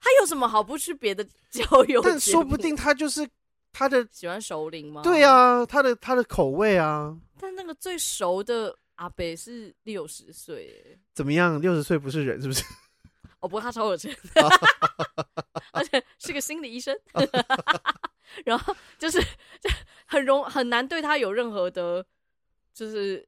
[0.05, 1.99] 他有什么好不去别的交友？
[2.05, 3.27] 但说不定他就是
[3.73, 5.01] 他的喜欢熟龄吗？
[5.03, 7.17] 对啊，他的他的口味啊。
[7.41, 11.59] 但那个最熟的阿北是六十岁，怎么样？
[11.59, 12.63] 六十岁不是人是不是？
[13.41, 14.15] 哦，不过他超有钱，
[15.73, 16.95] 而且是个心理医生。
[18.45, 19.71] 然后就是就
[20.05, 22.05] 很容很难对他有任何的，
[22.75, 23.27] 就是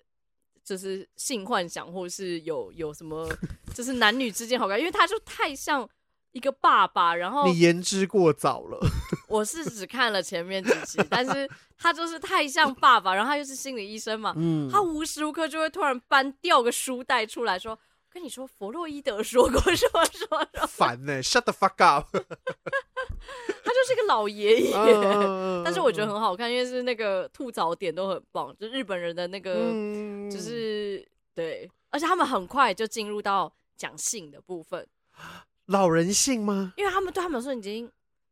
[0.62, 3.26] 就是性幻想，或是有有什么，
[3.74, 5.88] 就是男女之间好感，因为他就太像。
[6.36, 8.78] 一个爸爸，然后你言之过早了。
[9.26, 17.78] 我是只看了前面几集， 但是他就是太像爸爸，然后他又是心理医生嘛，嗯，他无时无刻就会突然搬掉个书袋出来说：“我
[18.12, 22.06] 跟你说，弗洛伊德说过什么什么什么。”烦呢，Shut the fuck up！
[22.14, 31.02] 他就是一个老爷爷，嗯、但是我觉得很好看，因为是那个吐槽点都很棒，就日本人的那个，嗯、就是
[31.34, 34.86] 对，而且他们很快就进入到讲性的部分。
[35.66, 36.72] 老人性吗？
[36.76, 37.90] 因为他们对他们说已经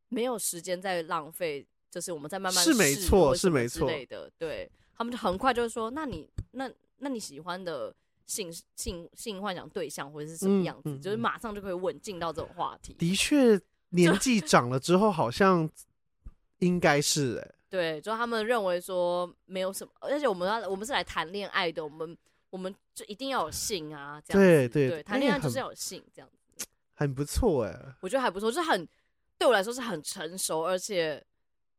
[0.09, 7.95] 没有时间再浪费，就是我们在慢慢是没错是没错之类的，对他们就很快就说，那你那那你喜欢的
[8.27, 12.95] 性性性幻想对象或者是什么样子，嗯嗯、就是马上就可以稳进到这种话题。
[12.95, 13.61] 的确，
[13.91, 15.69] 年纪长了之后好像
[16.61, 22.17] 应该是哎、欸，对，就他们认为说没有什么，而且我们要我们是来谈恋爱的，我们
[22.51, 26.44] 我们就一定要有性啊，这样子对对对，谈恋爱就是要有性这样子。
[26.95, 28.89] 很不错哎、欸，我觉得还不错，就是很
[29.39, 31.23] 对我来说是很成熟，而且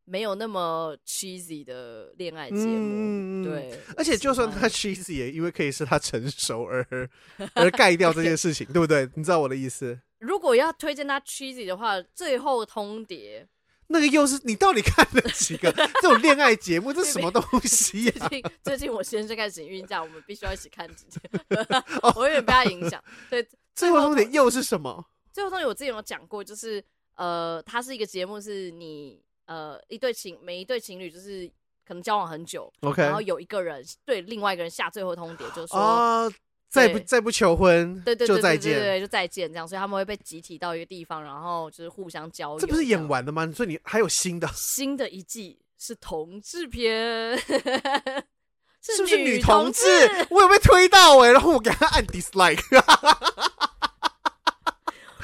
[0.04, 3.80] 没有那么 cheesy 的恋爱节目，嗯、对。
[3.98, 7.10] 而且就算他 cheesy，也因为可以是他成熟而
[7.54, 9.10] 而盖掉这件事情，对不对？
[9.16, 10.00] 你知道我的意思？
[10.20, 13.46] 如果要推荐他 cheesy 的话，最后通牒
[13.88, 16.92] 那个又是你到底看了几个这种恋爱节目？
[16.92, 18.28] 这是什么东西、啊？
[18.28, 21.22] 最近最近我先生开始请孕假，我们必须要一起看几天。
[22.16, 23.04] 我有点被他影响。
[23.30, 25.06] 对，最后通牒又是什么？
[25.34, 26.84] 最后通牒我之前有讲过，就是
[27.16, 29.24] 呃，它是一个节目，是你。
[29.48, 31.48] 呃，一对情，每一对情侣就是
[31.88, 36.34] 可能交往很久，OK，然后有一个人对另外一个人下最后通牒，就是说，哦，
[36.68, 42.60] 再不再不求婚，对对就再见，对，就再见这样，所以他们会被集体到一个地方，然后就是互相交流。
[42.60, 43.48] 这不是演完的吗？
[43.56, 44.48] 所以你还有新的？
[44.58, 47.38] 新的一季是同志片，
[48.82, 49.84] 是不是女同志？
[50.32, 52.64] 我有被推到哎，然后我给他按 dislike。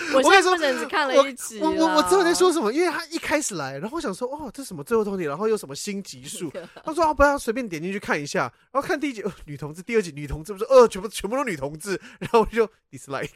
[0.14, 1.60] 我跟你说，只看了一集。
[1.60, 6.52] 我我我知道在说什么，因为他一开始来，然后我想说，哦，这是什么最后通牒，然后又什么新集数？
[6.84, 13.30] 他说，啊，不要随便点进去看一下，然后看第一集，呃，女同志，第二集女同志，不是，呃，全部全部都女同志，然后我就 dislike。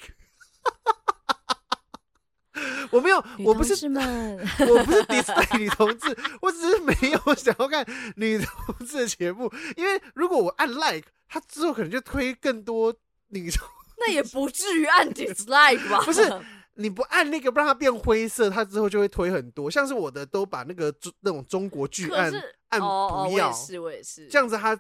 [2.92, 7.86] 我没有，我不是，我不是 dislike 女同志，我只是没有想要看
[8.16, 12.96] 女同志的节目，因为如果我按 like，他之后可能就推更多
[13.28, 13.68] 女同。
[13.98, 16.02] 那也不至于按 dislike 吧？
[16.06, 16.22] 不是。
[16.76, 19.70] 你不按那个让它变灰色，它之后就会推很多。
[19.72, 22.32] 像是我的都把那个中那种中国剧按
[22.70, 24.78] 按不要，哦哦，我也是我也是，这样子它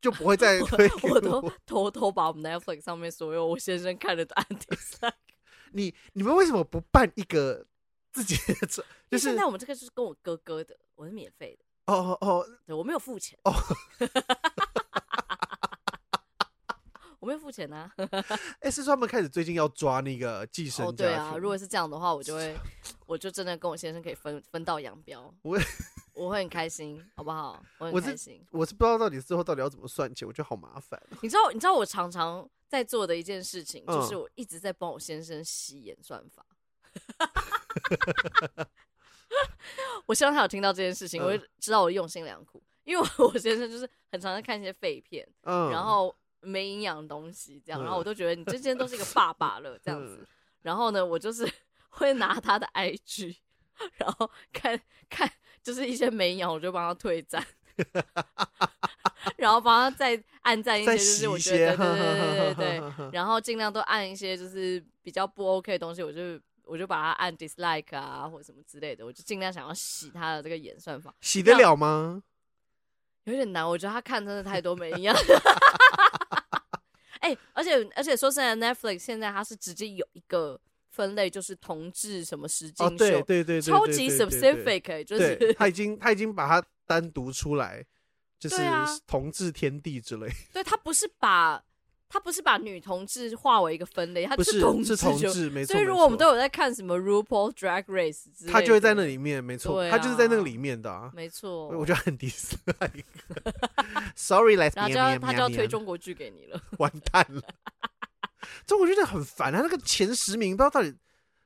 [0.00, 0.88] 就不会再 推。
[1.10, 5.12] 我都 偷偷把我们 Netflix 上面所有我先生看的都按 dislike。
[5.72, 7.66] 你你们为什么不办一个
[8.12, 8.66] 自己的？
[9.10, 11.64] 就是现在我们这个就是跟我哥哥的，我是免费的。
[11.92, 13.38] 哦哦哦，对我没有付钱。
[13.44, 13.52] 哦。
[17.28, 17.92] 我没有付钱啊！
[18.60, 20.86] 哎，是说他们开始最近要抓那个寄生？
[20.86, 22.56] 哦，对啊，如果是这样的话，我就会，
[23.04, 25.30] 我就真的跟我先生可以分分道扬镳。
[25.42, 25.58] 我
[26.14, 27.62] 我会很开心，好不好？
[27.76, 28.42] 我很开心。
[28.50, 30.98] 我是不知道到底之后到底要怎么算钱，我觉得好麻烦。
[31.20, 36.46] 你知道，你知道我常常在做的一件事情，就是我一直在帮我先生洗演算法。
[40.06, 46.16] 我希望他有听到这件事情，我会知道我用心良苦，因为我先生就是很常在看一些废片，嗯，然后。
[46.40, 50.26] 没营养的东西，这样，然后我都觉得你之前都是一个爸爸了，这样子。
[50.62, 51.48] 然后呢，我就是
[51.90, 53.36] 会拿他的 IG，
[53.94, 54.78] 然后看
[55.08, 55.30] 看
[55.62, 57.44] 就是一些没营养，我就帮他退赞，
[59.36, 72.22] 然后帮他再按赞一些，就是我觉得对对对对对，然后尽量都按一些就是比较不 OK 的东西，我就我就把它按 dislike 啊或者什么之类的，我就尽量想要洗他的这个演算法，洗得了吗？
[73.24, 75.14] 有点难，我觉得他看真的太多没营养。
[77.20, 80.60] 哎、欸，而且而且说实在，Netflix 现在它是直接有一个
[80.90, 87.84] 分类，就是同志什么时间秀，对对对，超级 specific，就是他已经他已经把它单独出来，
[88.38, 88.56] 就是
[89.06, 90.28] 同志天地之类。
[90.52, 91.64] 对，他不是把。
[92.08, 95.74] 他不是把女同志划为一个分类，他是同志，是同志，没错。
[95.74, 101.68] 所以如果我们都有在看什么 RuPaul Drag Race，他就会在那里面，没错，他就是在那个里面的，啊，没错。
[101.68, 103.04] 我觉得很 dislike。
[104.16, 104.72] Sorry，Let's。
[104.74, 107.42] 然后他就要推中国剧给你了，完蛋了。
[108.66, 110.94] 中国剧真的很烦他，那个前十名不知道到底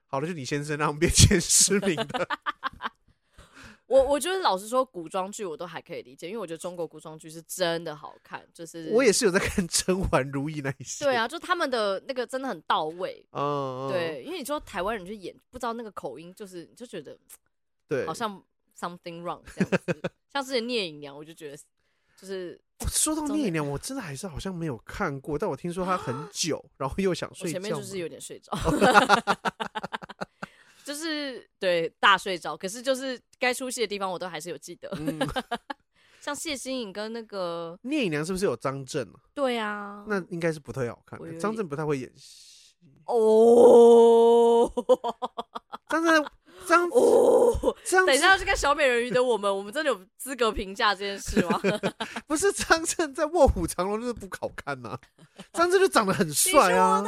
[0.07, 2.29] 好了，就李先生让我们变前十名的。
[3.93, 8.43] 我我觉得老实说，古装剧我都还可以理解，因为我觉得中国古装剧是真的好看。
[8.55, 11.05] 就是我也是有在看《甄嬛如懿》那一些。
[11.05, 13.23] 对啊，就他们的那个真的很到位。
[13.33, 17.15] 嗯，对，因为你说台湾人去演，不知道那个口音，就是你就觉得，
[17.87, 18.43] 对，好像
[18.79, 20.11] something wrong 这样子。
[20.33, 21.57] 像是聂隐娘，我就觉得
[22.17, 22.59] 就是。
[22.89, 27.61] 说到聂隐娘，我真的还是好像没有看过，但我听说她很久，然后又想睡觉。
[27.61, 28.53] 前面就是有点睡着。
[31.13, 35.19] 就是对大睡着，可是就是该出戏的地方我都还是有记得，嗯、
[36.21, 39.21] 像谢欣颖跟那个聂隐娘是不是有张震啊？
[39.35, 44.73] 对啊，那应该是不太好看，张震不太会演戏哦。
[45.89, 46.25] 张震
[46.67, 51.61] 张哦，张等一下要去看小美人鱼的我们，我们真的有资格评价这件事吗？
[52.27, 55.01] 不是张震在卧虎藏龙就是不好看呐、啊，
[55.53, 57.03] 张震就长得很帅啊，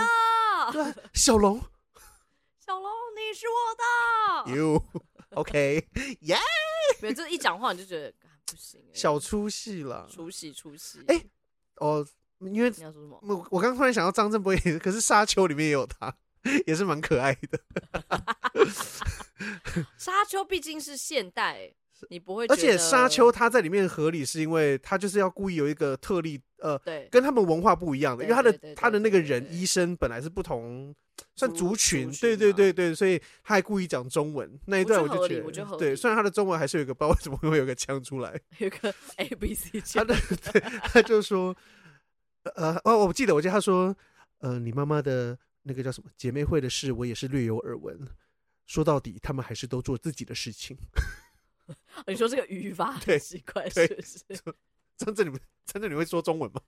[0.73, 0.83] 对，
[1.15, 1.59] 小龙。
[1.59, 1.63] 小龙，
[3.15, 4.57] 你是我的。
[4.57, 4.83] You
[5.35, 5.89] OK？
[6.21, 6.37] 耶！
[7.01, 8.13] 别这一讲话你就觉得
[8.47, 11.03] 不行，小出戏了，出戏出戏。
[11.09, 11.21] 哎，
[11.77, 12.07] 哦，
[12.39, 13.19] 因为你要说什么？
[13.23, 16.15] 我我刚刚突然想到张震波，可是沙丘里面也有他，
[16.67, 17.59] 也是蛮可爱的。
[19.99, 21.75] 沙丘毕竟是现代，
[22.11, 22.47] 你不会。
[22.47, 30.95] 而且沙丘他在里面合理，是因为他就是要故意有一个特例，呃，对，跟他们文化不一样的，因为他的他的那个人医生本来是不同。
[31.35, 40.21] 算族群，对对对对，所以他还故意讲中文那一段，我就觉得对，虽然他的中文还是有一个，不知道为什么会有个腔出来，有个 A B C 腔，他的
[40.53, 41.57] 对，他就说，
[42.55, 43.97] 呃哦，我记得，我记得他说，
[44.39, 47.99] 呃，你妈妈的那个叫什么姐妹会的事，我也是略有耳闻。
[48.67, 50.77] 说到底，他们还是都做自己的事情。
[52.07, 54.19] 你说这个语法很奇怪，是不是？
[54.97, 56.61] 真正你们真正你会说中文吗？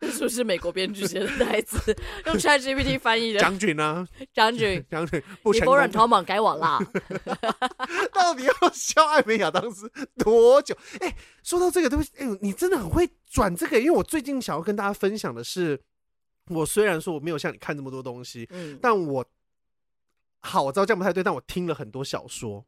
[0.00, 1.94] 这 是不是美国编剧写的台词？
[2.26, 3.40] 用 ChatGPT 翻译的。
[3.40, 6.78] 将军啊，将军， 将军，你否认逃亡改网啦？
[8.12, 10.74] 到底要笑艾美亚当时多久？
[11.00, 13.78] 哎、欸，说到这个东西，哎、欸，你真的很会转这个。
[13.78, 15.78] 因为我最近想要跟大家分享的是，
[16.46, 19.24] 我虽然说我没有像你看这么多东西，嗯，但我
[20.40, 22.64] 好，我知道这样不太对，但我听了很多小说。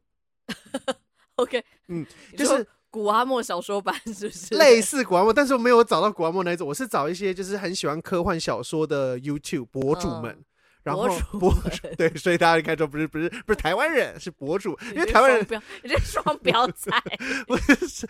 [1.35, 2.05] OK，嗯，
[2.37, 2.67] 就是。
[2.93, 5.33] 古阿莫小说版 是不是类似古阿莫？
[5.33, 10.31] 但是我没有找到古阿莫那种，我是找一些就是很喜欢科幻小说的 YouTube 博主们。
[10.31, 10.45] 嗯
[10.83, 11.07] 然后
[11.39, 15.47] 博主对，所以大家应该说不是不是不是台湾人，是博主，因为台湾人
[15.81, 16.91] 你这双标仔，
[17.47, 17.57] 不
[17.87, 18.05] 是？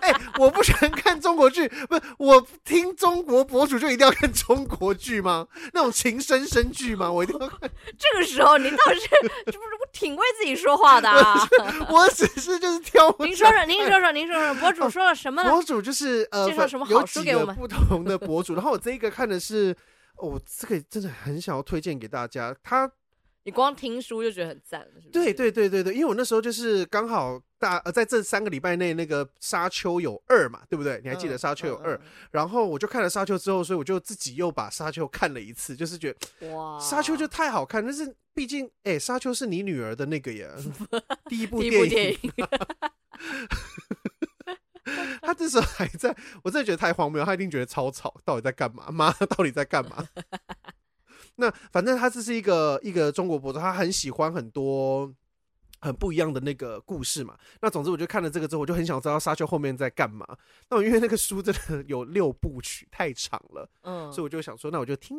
[0.00, 5.48] 哎，我不喜欢看中国剧，不是我听中国博主就一定要看中国剧吗？
[5.72, 7.10] 那种情深深剧吗？
[7.10, 7.58] 我一定要看。
[7.98, 9.00] 这个时候您倒是
[9.46, 11.48] 这不是我挺为自己说话的啊？
[11.90, 13.12] 我只是就是挑。
[13.18, 15.50] 您说说，您说说，您说说，博主说了什么呢？
[15.50, 17.56] 博主就是呃，介绍什么好书给我们？
[17.56, 19.76] 不同的博主，然后我这一个看的是。
[20.20, 22.54] 哦，这个真的很想要推荐给大家。
[22.62, 22.90] 他，
[23.44, 25.10] 你光听书就觉得很赞了，是不是？
[25.10, 31.00] 对对对对对，因为我那时候就是刚好大呃，在这三个礼拜内，那个《沙丘》有二嘛，对不对？
[31.02, 31.98] 你还记得《沙丘》有二？
[32.30, 37.84] 然后我就看了《沙丘》之后，所以我就自己又把《沙丘》看了一次，就是觉得哇，《沙丘》就太好看。
[37.84, 40.48] 但是毕竟，哎，《沙丘》是你女儿的那个呀，
[41.28, 42.18] 第一部电影。
[45.22, 47.24] 他这时候还在，我真的觉得太荒谬。
[47.24, 48.88] 他一定觉得超吵，到底在干嘛？
[48.92, 50.06] 妈，到底在干嘛？
[51.36, 55.10] 那反正他这是一个一个中国博主，他很喜欢很多
[55.80, 57.34] 很不一样的那个故事嘛。
[57.62, 60.26] 那总之，我就看了这个之后，我就很想知道沙丘后面在干嘛。
[60.68, 65.16] 那我因为那个书真的有六部曲，太长了，嗯，所以我就想说，那我就听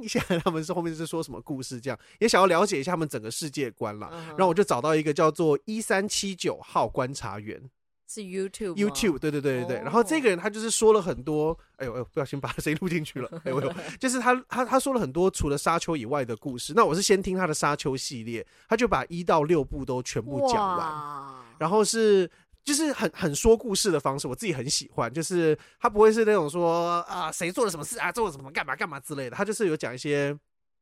[0.00, 4.08] 一下他们是后面是说什么故事，这样也想要了解一下他们整个世界观啦。
[4.28, 7.68] 然后我就找到一个叫做一三七九号观察员。
[8.08, 9.76] 是 YouTube，YouTube YouTube，对对对对对。
[9.78, 16.72] 然后这个人他就是说了很多，哎呦哎呦，不小心把谁录进去了，哎呦， 就是他他他说了很多除了沙丘以外的故事。
[16.76, 22.30] 那我是先听他的沙丘系列，他就把一到六部都全部讲完，然后是
[22.64, 25.12] 就是很很说故事的方式，我自己很喜欢。
[25.12, 30.38] 就是他不会是那种说啊谁做了什么事啊，做了什么干嘛干嘛之类的，他就是有讲一些，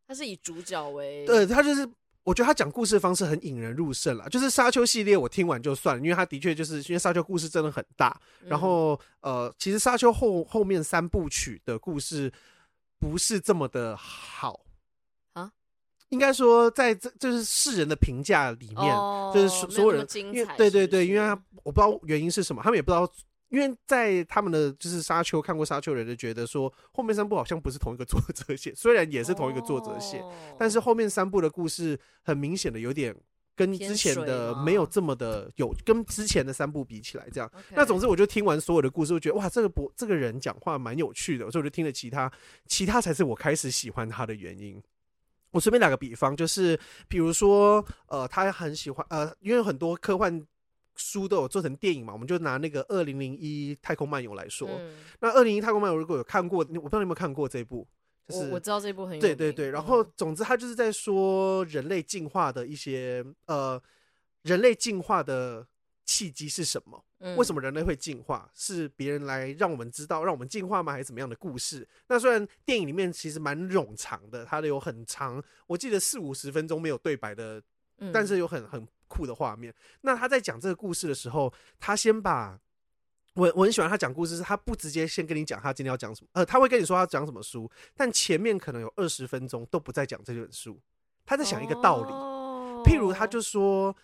[0.06, 1.88] 他是以主角为，对他就是。
[2.24, 12.32] 我觉得他讲故事的方式很引人入胜了，就是沙丘系列我听完就算了，因为他的确就是因为沙丘故事真的很大，然后呃，其实沙丘后后面三部曲的故事
[12.98, 14.60] 不是这么的好。
[15.34, 15.52] 啊，
[16.08, 18.96] 应该说在这就是世人的评价里面，
[19.34, 23.06] 就是所所有人，因为对对对，因为他我不知道原因是什么，他们也不知道。
[23.55, 30.20] 因为在他们的就是沙丘看过沙丘的人就觉得说后面三部好像不是同一个作者写，虽然也是同一个作者写，
[30.59, 33.14] 但是后面三部的故事很明显的有点
[33.55, 37.48] 跟之前的没有这么的有跟之前的三部比起来这样。
[37.76, 42.28] 那总之我就听完所有的故事，我觉得哇，这个博这个人讲话蛮有趣的，所以我就听了其他，
[42.66, 44.82] 其他才是我开始喜欢他的原因。
[45.52, 46.76] 我随便打个比方，就是
[47.07, 50.44] 比如说呃，他很喜欢呃，因为很多科幻。
[50.97, 54.68] 书都有做成电影嘛，我们就拿那个《二零零一太空漫游》来说。
[54.70, 57.86] 嗯、那《二零零一太空漫游》如果有看过，我不知道你有没有看过这一部？
[58.28, 59.70] 就是我，我知道这一部很有对对对。
[59.70, 63.80] 然后总之，他就是在说人类进化的一些呃，
[64.42, 65.66] 人类进化的
[66.07, 67.05] 契机是什么？
[67.18, 68.51] 嗯、为什么人类会进化？
[68.55, 70.92] 是别人来让我们知道，让我们进化吗？
[70.92, 71.86] 还是怎么样的故事？
[72.09, 77.62] 那虽然电影里面其实蛮冗长的，它的有很长，我记得四五十分钟没有对白的，
[78.12, 78.86] 但是有很很。
[79.14, 79.72] 酷的画面。
[80.00, 82.58] 那他在讲这个故事的时候，他先把
[83.34, 90.80] 我我很喜欢他讲故事，是他不直接先跟你讲他今天要讲什么，呃，他会跟你说他讲什么书，但前面可能有二十分钟都不在讲这本书，
[91.24, 92.10] 他在想一个道理。
[92.84, 93.94] 譬如他就说，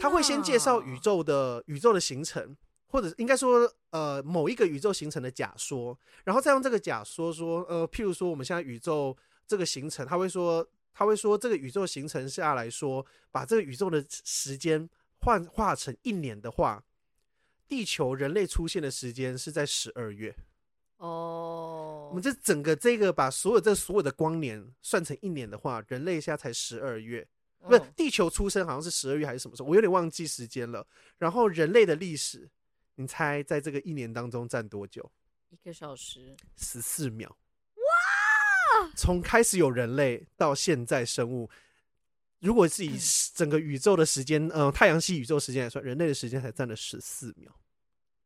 [0.00, 2.56] 他会先介绍宇宙的宇宙的形成，
[2.86, 10.66] 或者应该说呃某一个宇宙形成的假说，然后再用这个假说说，呃，譬如说我们现在宇宙这个形成，他会说。
[10.94, 14.88] 他会说，这个宇宙形成下来说，把这个宇宙的时间
[15.20, 16.84] 换化成一年的话，
[17.66, 20.34] 地球人类出现的时间是在十二月。
[20.98, 27.26] 哦，我们这整个这个把所有这所有的光年算成一年的话，人类现在才十二月，
[27.58, 29.68] 不是地球出生好像是十二月还是什么时候？
[29.68, 30.86] 我有点忘记时间了。
[31.18, 32.48] 然后人类的历史，
[32.94, 35.10] 你猜在这个一年当中占多久？
[35.48, 37.36] 一个小时，十四秒。
[38.94, 41.48] 从开始有人类到现在生物，
[42.40, 42.98] 如果是以
[43.34, 47.50] 整个宇宙的时间，嗯、呃，太阳系宇宙时间来算，人类的时间才占了十四秒。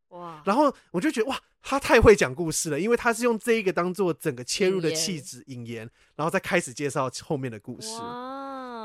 [0.09, 0.43] 哇！
[0.45, 7.89] 然后我就觉得哇，他太会讲故事了，因为他是用这一个当做整个切入的气质引言，然后再开始介绍后面的故事。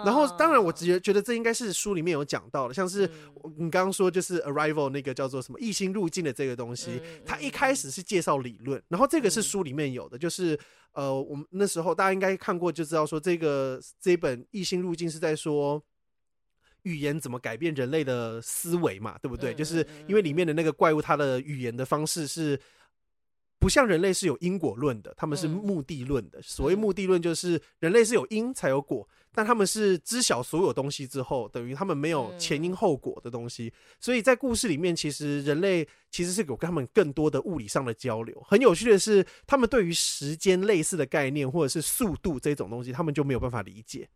[0.06, 3.10] 然后，当然，我直觉觉得这应该是书里面有讲到的，像是
[3.58, 10.60] 你刚刚说就是 Arrival 那个叫做什么异星入境的这个东西，它一开始是介绍理论，然后这个是书里面有的，就是
[10.94, 15.84] 呃，我们那时候大家应该看过就知道说这个这本异星入境是在说
[16.84, 19.54] 语言怎么改变人类的思维嘛，对不对？
[19.54, 22.60] 就是因为里面的那个怪物，它的语言的方式是。
[23.62, 26.42] 不像人类是有因果论的，他们是目的论的。
[26.42, 33.72] 所谓目的论，就是人类是有因才有果，但他们是知晓所有东西之后，等于他们没有前因后果的东西。
[34.00, 38.36] 所以在故事里面，其实人类其实是有跟他们更多的物理上的交流。
[38.48, 44.10] 很有趣的是，他们对于时间类似的概念，或者是速度这种东西，他们就没有办法理解。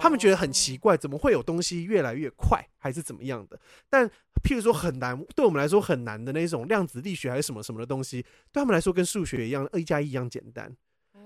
[0.00, 3.60] 他们觉得很奇怪，怎么会有东西越来越快，还是怎么样的？
[3.90, 4.08] 但
[4.42, 10.74] 譬如说很难，对我们来说很难的那种量子力学还是什么什么的东西，对他们来说跟数学一样，一加一一样简单，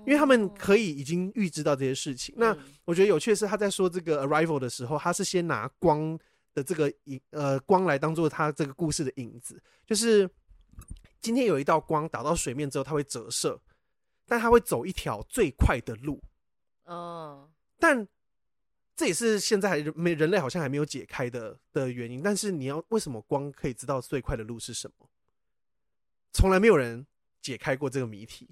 [0.05, 2.35] 因为他们可以已经预知到这些事情。
[2.37, 6.19] 那我觉得有趣的是，他在说这个 arrival 的时候，他是先拿光
[6.53, 10.29] 的这个影呃光来当做他这个故事的影子，就是
[11.21, 13.57] 今天有一道光打到水面之后，它会折射，
[14.27, 16.21] 但它会走一条最快的路。
[16.83, 17.49] 哦，
[17.79, 18.05] 但。
[18.99, 22.21] 这也是现在还没人类好像还没有解开的的原因。
[22.21, 25.07] 但是你要为什么光可以知道最快的路是什么？
[26.33, 27.07] 从来没有人
[27.41, 28.49] 解开过这个谜题。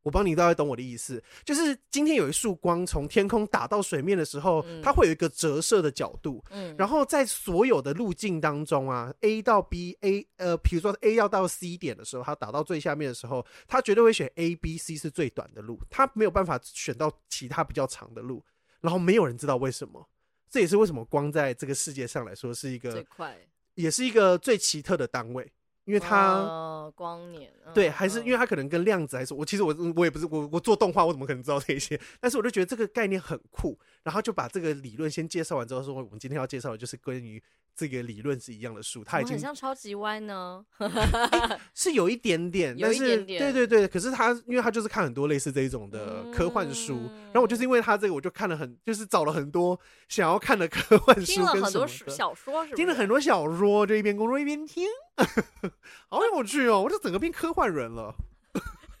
[0.00, 6.42] 我帮你大概懂我的意思，就是今天有一束光从天空打到水面的时候，它会有一个折射的角度。
[6.48, 18.42] 嗯，然后在所有的路径当中啊，A 到 B，A 呃，比如说 A 要到 C 点的时候，它打到最下面的时候，它绝对会选 A、B、C 是最短的路，它没有办法选到其他比较长的路。
[18.80, 20.08] 然后没有人知道为什么，
[20.50, 23.36] 这也是为什么光在这个世界上来说是一个最快，
[23.74, 25.52] 也是一个最奇特的单位，
[25.88, 31.98] 因为它、哦、光年对，还是因为它可能跟量子还是，我其实我我也不是我我做动画，我怎么可能知道这些？
[32.20, 37.42] 但是我就觉得这个概念很酷，然后就把这个理论先介绍完之后，说我们今天要介绍的就是关于。
[37.78, 49.78] 这个理论是一样的书，它已经很像超级歪呢，欸，是有一点点，但是对对对，可是他因为他就是看很多类似这一种的科幻书，嗯、然后我就是因为他这个，我就看了很，就是找了很多
[50.08, 54.84] 想要看的科幻书，听了很多小说是是，听了很多小说，就一边工作一边听，
[56.08, 58.14] 好有趣哦，我这整个变科幻人了。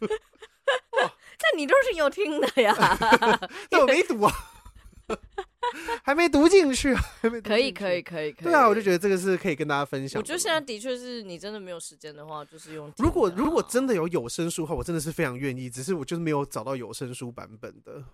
[1.40, 2.74] 那你都是有听的呀？
[3.70, 4.32] 但我没读啊。
[6.02, 7.40] 还没读进去，还没。
[7.40, 8.44] 可以可以可以可以。
[8.44, 10.20] 对啊，我就觉得这个是可以跟大家分享。
[10.20, 12.92] 我觉得现在的确是你真的没有时间的话，就是用。
[12.98, 15.68] 如果如果真的有有声书的话，我真的是非常愿意。
[15.68, 18.04] 只是我就是没有找到有声书版本的。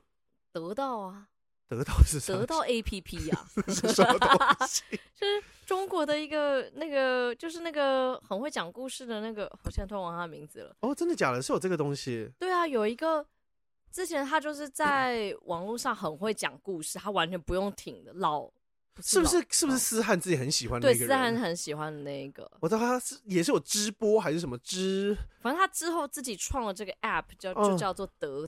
[0.52, 1.26] 得到啊，
[1.68, 4.82] 得到是得到 APP 呀， 是什么东西？
[5.14, 10.76] 就是中国的一个那个，就是那个很会讲故事的那个，我现在突然忘他的名字了。
[10.80, 11.40] 哦，真的假的？
[11.40, 12.30] 是有这个东西？
[12.38, 13.26] 对啊，有一个。
[13.92, 18.12] 之前他就是在网络上很会讲故事，他完全不用听的。
[18.14, 18.50] 老
[19.00, 21.08] 是不是是不是思翰自己很喜欢的那个人？
[21.08, 22.50] 对，思翰很喜欢的那个。
[22.58, 28.44] 我知道他是也是有直播还是什么直，反正他之后自己创了这个 app，叫就叫做得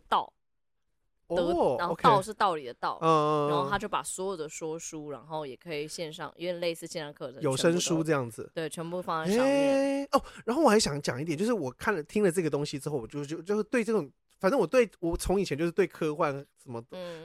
[1.35, 1.37] 道。
[1.37, 2.99] 得，然后道是道理的道。
[3.01, 8.51] 然后他就把所有的说书，然后也可以线上，有点类似线上课程，有声书这样子。
[8.55, 10.07] 对，全部放在上面。
[10.13, 14.11] 哦，然后我还想讲一点，就是我看了听了这个东西之后，我就就就是对这种。
[14.39, 16.31] 反正我对我从以前就是对科幻
[16.63, 16.83] 什么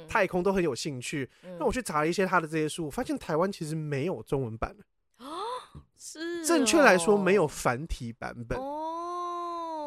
[0.07, 1.29] 太空都很有兴趣。
[1.59, 4.83] 那我去查了一些他的这些书，我发现台湾其实没有中文版的。
[5.97, 6.45] 是。
[6.45, 8.57] 正确来说，没有繁体版本。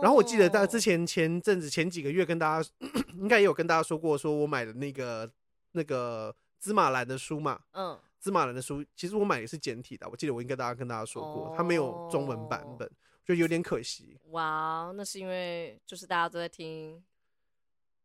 [0.05, 2.71] 然后我记得大家之前前阵子前几个月跟大家
[3.15, 5.33] 应该也有跟大家说过，说我买的那个
[5.73, 7.59] 那个芝麻蓝的书嘛。
[7.73, 7.99] 嗯。
[8.21, 10.07] 芝麻蓝的书，其实我买的是简体的。
[10.11, 12.87] 我记得我应该大家跟大家说过，它没有中文版本，
[13.25, 14.19] 就有点可惜。
[14.33, 17.03] 哇，那是因为就是大家都在听。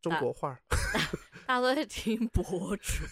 [0.01, 0.57] 中国话，
[1.45, 2.45] 大家都在听博
[2.77, 3.03] 主，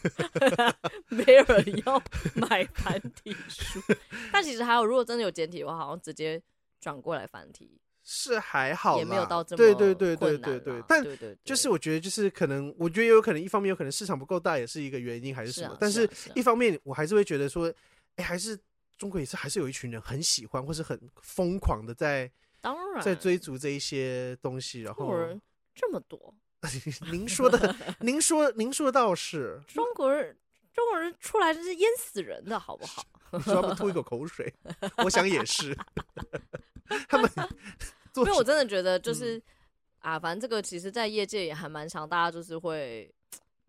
[1.14, 2.02] 没有人要
[2.36, 3.82] 买繁体书。
[4.32, 6.42] 但其实还有，如果真的有简体的话，好像直接
[6.80, 10.82] 转过来繁体是还好，也没有到这么对对对对对对。
[10.88, 11.06] 但
[11.44, 15.76] 就是我觉得，就是可能，我觉得有可能，一方面有可能市场不够大，也是一个原因，还是什么。
[15.78, 17.70] 但是一方面，我还是会觉得说，
[18.16, 18.58] 哎，还是
[18.98, 22.32] 中国也是还是有一群人很喜欢，或是很疯狂的在
[22.62, 24.84] 当然在追逐这一些东西。
[24.84, 25.42] 然后人
[25.76, 26.34] 这么多。
[27.12, 30.36] 您说的，您说，您说倒是中国人，
[30.74, 33.04] 中国人出来就是淹死人的，好不好？
[33.34, 34.54] 你说他们吐一口口水，
[35.04, 35.78] 我想也是。
[37.10, 37.30] 他们，
[38.26, 39.42] 因为我真的觉得，就是
[40.00, 43.14] 啊，反正这个其实，在业界也还蛮常，大家就是会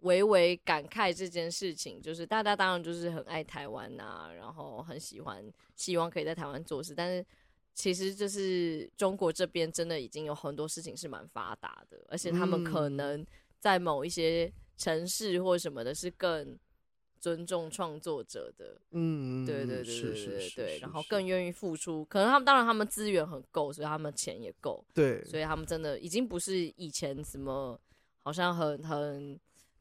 [0.00, 5.44] 微微感慨这件事情，就是大家当然就是很爱台湾呐、啊，然后很喜欢，
[5.74, 7.24] 希望可以在台湾做事，但是
[7.74, 13.24] 其实就是中国这边真的已经有很多事情是蛮发达的，而且他们可能
[13.58, 16.56] 在某一些城市或什么的，是更
[17.20, 22.04] 尊重创作者的，嗯，对对对对对对对，然后更愿意付出。
[22.04, 27.78] 可能他们当然他们资源很够，所以他们钱也够，对，所以他们真的已经不是以前什么
[28.22, 29.38] 好像很很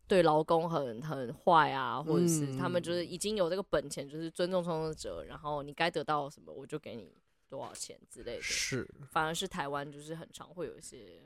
[0.08, 7.14] 对劳工很很坏啊，或者是他们就是已经有这个本钱，就是尊重创作者，然后你该得到什么我就给你
[7.50, 8.42] 多少钱之类的。
[8.42, 11.22] 是，反而是台湾就是很常会有一些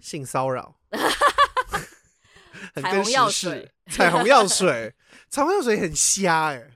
[0.00, 0.76] 性骚扰。
[2.74, 4.94] 彩虹药水，彩虹药水，
[5.28, 6.70] 彩虹药水很瞎哎、欸！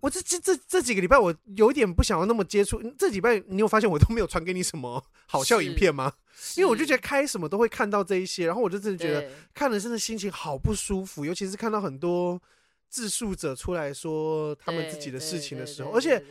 [0.00, 2.82] 我这这这这几个礼拜，我有点不想要那么接触。
[2.98, 6.12] 这礼拜你有发现我都没有传给你什么好笑影片吗？
[6.56, 12.40] 因为我就觉得开什么都会看到这一些，然后我就真的觉得看了真的心情好不舒服，尤其是看到很多
[12.88, 16.22] 自述者出来说他们自己的事情的时候，而且。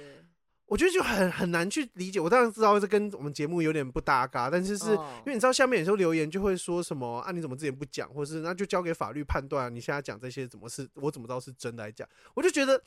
[0.72, 2.18] 我觉得就很很难去理解。
[2.18, 9.70] 我当然知道这跟我们节目有点不搭嘎，但是是因为你知道下面有时候留言就会说什么啊，你怎么之前不讲，或是那就交给法律判断。
[9.76, 12.08] 你现在讲这些怎么是，我怎么知道是真的来讲？
[12.34, 12.82] 我就觉得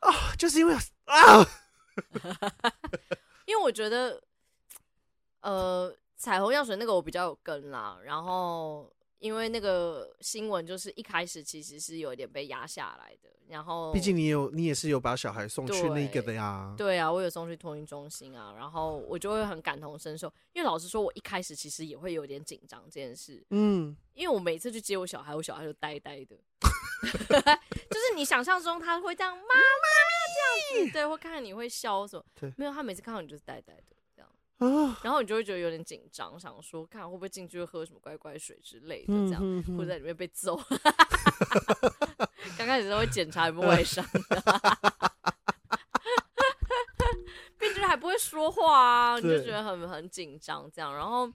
[0.00, 0.74] 啊， 就是因为
[1.04, 1.46] 啊，
[3.44, 4.22] 因为我觉得
[5.42, 8.90] 呃，彩虹药水那个我比较有跟啦，然后。
[9.24, 26.36] 因为那个新闻就是一开始其实是有一点被压下来的，然后毕竟你有你也是有把小孩送去那个的呀，对啊，我有送去托运中心啊，然后我就会很感同身受，因为老实说，我一开始其实也会有点紧张这件事，嗯，因为我每次去接我小孩，我小孩就呆呆的，
[27.00, 29.48] 就是你想象中他会这样，妈妈
[30.70, 33.84] 这样子， 对，会看看你会笑什么，对，没有，他每次看到你就是呆呆的。
[35.02, 40.56] 然后你就会觉得有点紧张，想说看会不会进去喝什么乖乖水之类的，这样或者在里面被揍。
[42.56, 44.04] 刚开始都会检查有没有外伤，
[47.58, 50.94] 毕竟还不会说话啊，你就觉得很很紧张这样。
[50.94, 51.30] 然后，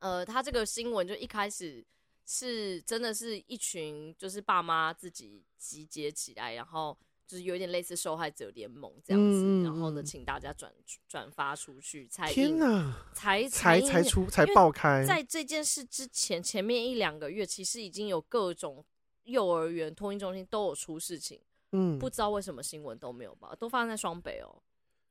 [0.00, 1.84] 呃，他这个新闻就一开始
[2.26, 6.98] 是真的是一群就是爸妈自己集结起来，然后。
[7.32, 10.70] 就是有点类似受害者联盟这样子，嗯、然后呢，请大家转
[11.08, 12.30] 转发出去才。
[12.30, 12.94] 天哪！
[13.14, 15.02] 才才才出才爆开。
[15.02, 18.84] 在这件事之前，前面一两个月，其实已经有各种
[19.22, 21.40] 幼儿园、托婴中心都有出事情。
[21.70, 23.54] 嗯，不知道为什么新闻都没有报？
[23.54, 24.62] 都发生在双北哦、喔，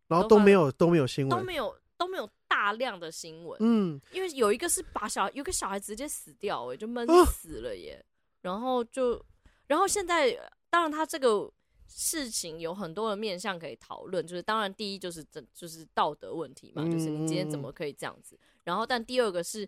[0.07, 3.57] 然后都没有都没有新闻，都没有都没有大量的新闻。
[3.61, 7.93] 嗯，因为有一个是把小有个小孩直接死掉、欸，哎，就闷死了耶。
[7.93, 8.05] 啊、
[8.41, 9.25] 然后就
[9.65, 10.37] 然后现在，
[10.69, 11.51] 当然他这个。
[11.93, 18.39] 事情有很多的面向可以讨论，就是当然第一就是这就是道德问题嘛，就是你今天怎么可以这样子？
[18.63, 19.67] 然后但第二个是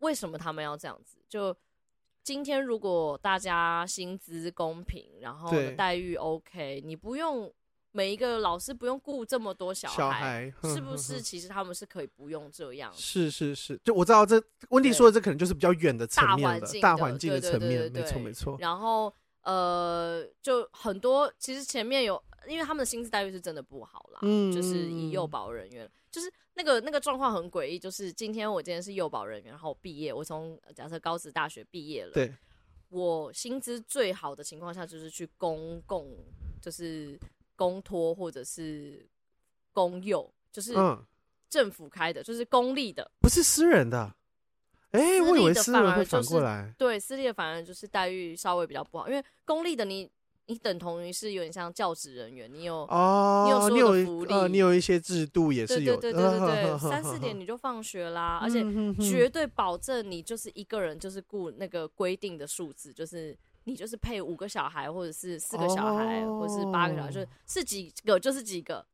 [0.00, 1.18] 为什么他们要这样子？
[1.28, 1.56] 就
[2.24, 7.50] 今天如果大家薪资公平，然后待遇 OK，你不用
[7.92, 11.22] 每一个老师不用顾这么多小孩，小孩是不是？
[11.22, 12.92] 其实他们是可以不用这样。
[12.92, 18.56] 是是是，就我知道这温蒂说的这可能就是比较远的层面的大环境的层面，没错没错。
[18.58, 19.14] 然后。
[19.42, 32.32] 呃，就很多，其实前面有，因为他们的薪资待遇是真的不好啦，嗯，就是以幼保人员，就是那个那个状况很诡异，就是今天我今天是幼保人员，然后毕业，我从假设高职大学毕业了，对，
[32.88, 36.16] 我薪资最好的情况下就是去公共，
[36.60, 37.18] 就是
[37.56, 39.08] 公托或者是
[39.72, 40.72] 公幼，就是
[41.48, 44.14] 政府开的，就是公立的，不是私人的。
[44.92, 50.08] 哎，欸、我以为私立会反过来，对，私立的反而就是待遇稍微比较不好，因为公立的你
[50.46, 56.38] 你等同于是有点像教职人员，你有哦，你有福利，呃，你有一些制度也是有，对对对。
[56.38, 58.62] 对对，对，三四点你就放学啦，而且
[59.00, 63.34] 绝对保证你就是一个人就是顾那个规定的数字，就是
[63.64, 68.84] 你就是配五个小孩或者是四个小孩或者是八个小孩，就是是几个就是几个。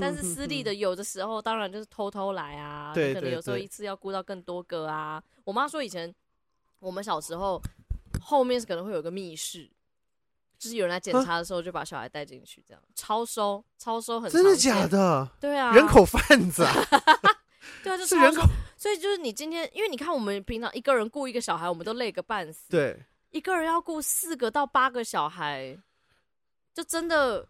[0.00, 5.22] 但是私立的有的时候当然就是偷偷来啊，对，可能有时候一次要顾到更多个啊。
[5.44, 6.14] 我妈说以前
[6.78, 7.60] 我们小时候
[8.20, 9.68] 后面是可能会有个密室，
[10.58, 14.30] 就是有人来检查的时候就把小孩带进去，这样超收超收很。
[14.30, 15.28] 真的假的？
[15.38, 16.72] 对啊，人口贩子啊！
[17.84, 18.42] 对啊，就是人口。
[18.78, 22.70] 所以就是你今天，因为你看我们平常一个人雇一个小孩，我们都累个半死。
[22.70, 22.98] 对，
[23.30, 25.76] 一个人要雇四个到八个小孩，
[26.72, 27.46] 就真的。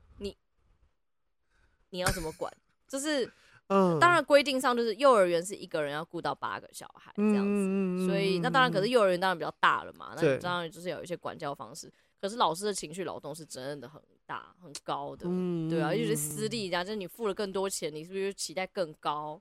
[1.91, 2.53] 你要怎么管？
[2.89, 3.31] 就是，
[3.69, 11.93] 嗯，当然规定上就是幼儿园是一个人要顾到八个小孩这样子，嗯、所以那当然，可是幼儿园当然比较大了嘛，对那当然就是有一些管教方式。
[12.21, 19.41] 可是老师的情绪劳动是真的很大很高的，嗯、对啊，尤其是私立，家就是你付了更多钱，你是不是期待更高？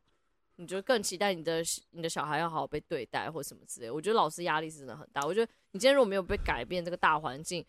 [0.57, 1.61] 你就更期待你的
[1.91, 3.91] 你的小孩要好好被对待或什么之类。
[3.91, 5.21] 我觉得老师压力是真的很大。
[5.25, 7.65] 我觉得你今天如果没有被改变这个大环境，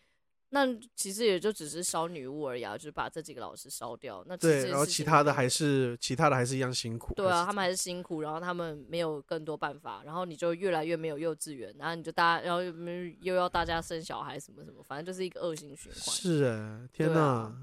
[0.49, 0.65] 那
[0.95, 4.23] 其实也就只是烧女巫而已啊，就是把这几个老师烧掉。
[4.27, 7.13] 那对，然后其他的还是其他的还是一样辛苦。
[7.15, 12.61] 对啊，他们还是辛苦，然后他们没有更多办法，然后你就越来越没有幼稚园，然后你就大家，然后
[13.19, 16.01] 又要大家生小孩什么什么，反正就是一个恶性循环。
[16.01, 17.57] 是哎，天哪，啊、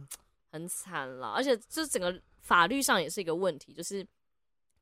[0.52, 1.28] 很惨了。
[1.28, 4.06] 而且这整个法律上也是一个问题，就是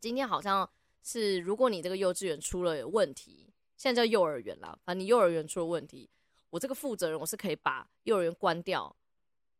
[0.00, 0.68] 今天好像
[1.04, 6.10] 是如果你这个幼稚园出了问题，现在叫幼儿园啦，反正你幼儿园出了问题。
[6.52, 8.94] 我这个负责人，我是可以把幼儿园关掉，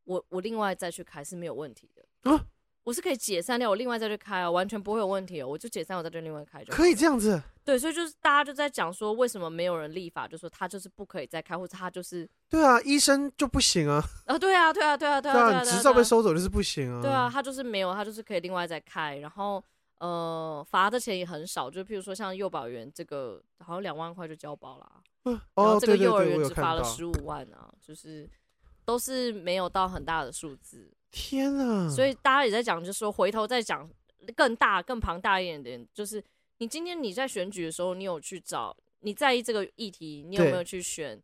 [0.05, 2.45] 我我另外再去开是没有问题的啊，
[2.85, 7.43] 我是可以解散掉，我另外再去开啊，完全不会有问题哦，我就解散，我再去另外开就可以这样子。
[7.65, 12.29] 对，所以就是大家就在讲说，为什么没有人立法，就说他就是不可以再开，或者他就是。
[12.51, 19.65] 对啊，医生就不行啊啊，对啊，对啊，对啊，对啊， 执照被收走就是不行啊，对啊，他就是没有，他就是可以另外再开，然后
[20.03, 25.01] 呃，罚的钱也很少，就譬如说像幼保员这个，好像两万块就交保了。
[25.23, 28.29] 然后这个幼儿园只罚了十五万啊，就是
[28.85, 30.93] 都是没有到很大的数字。
[31.13, 31.89] 天啊！
[31.89, 33.89] 所以大家也在讲，就是说回头再讲
[34.35, 36.21] 更大、更庞大一点点，就是
[36.59, 41.23] 你今天你在选举的时候，你有去找你在意这个议题，你有没有去选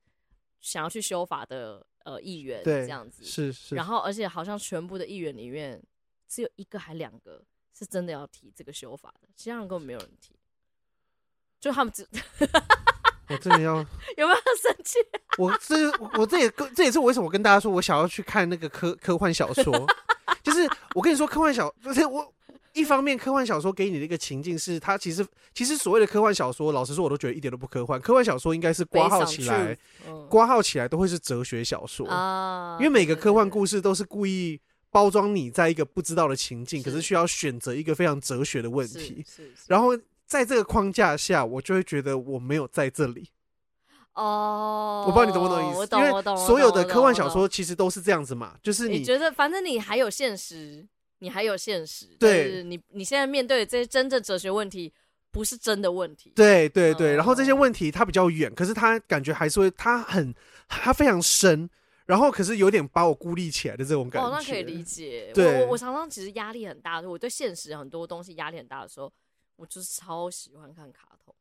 [0.61, 2.63] 想要去修法的呃议员？
[2.63, 3.75] 这样子是是。
[3.75, 5.83] 然后而且好像全部的议员里面
[6.29, 7.43] 只有一个还两个
[7.79, 10.35] 是真的要提这个修法的，其他人根本没有人提，
[11.61, 12.09] 就他们只。
[13.31, 13.77] 我真的要
[14.17, 14.99] 有没有生气？
[15.37, 19.87] 我这我这也这也是我为什么我跟大家说我想要去看那个科科幻小说，
[20.43, 22.33] 就是我跟你说科幻小，不是我
[22.73, 28.01] 一方面科幻小说给你的一个情境是，它其实其实所谓的科幻小说，老实说我都觉得一点都不科幻。
[28.01, 29.77] 科幻小说应该是挂号起来，
[30.31, 34.59] 挂号起来都会是哲学小说啊，因为每个科幻故事都是故意
[34.91, 39.25] 包装你在一个不知道的情境，可是需要选择一个非常哲学的问题，
[39.67, 39.99] 然后。
[40.29, 43.31] 在这个框架下，我就会觉得我没有在这里。
[44.13, 45.79] 哦，我不知道你懂不懂意思？
[45.79, 46.37] 我懂，我懂。
[46.37, 50.87] 所有的科幻小说其实都是这样子嘛，就是你，你觉得反正你还有现实，
[51.21, 52.05] 你还有现实。
[52.21, 54.93] 对，你你现在面对的这些真正哲学问题，
[55.31, 56.31] 不是真的问题。
[56.37, 60.35] 对对对，然后这些问题它比较远，可是它感觉还是会，它很，
[60.69, 61.71] 它非常深，
[62.09, 64.29] 然后可是有点把我孤立起来的这种感觉。
[64.29, 65.31] 哦，那可以理解。
[65.33, 69.13] 对，我我常常其实压力很大，我对现实很多东西压力很大的时候。
[69.57, 71.35] 我就是超喜欢看卡通，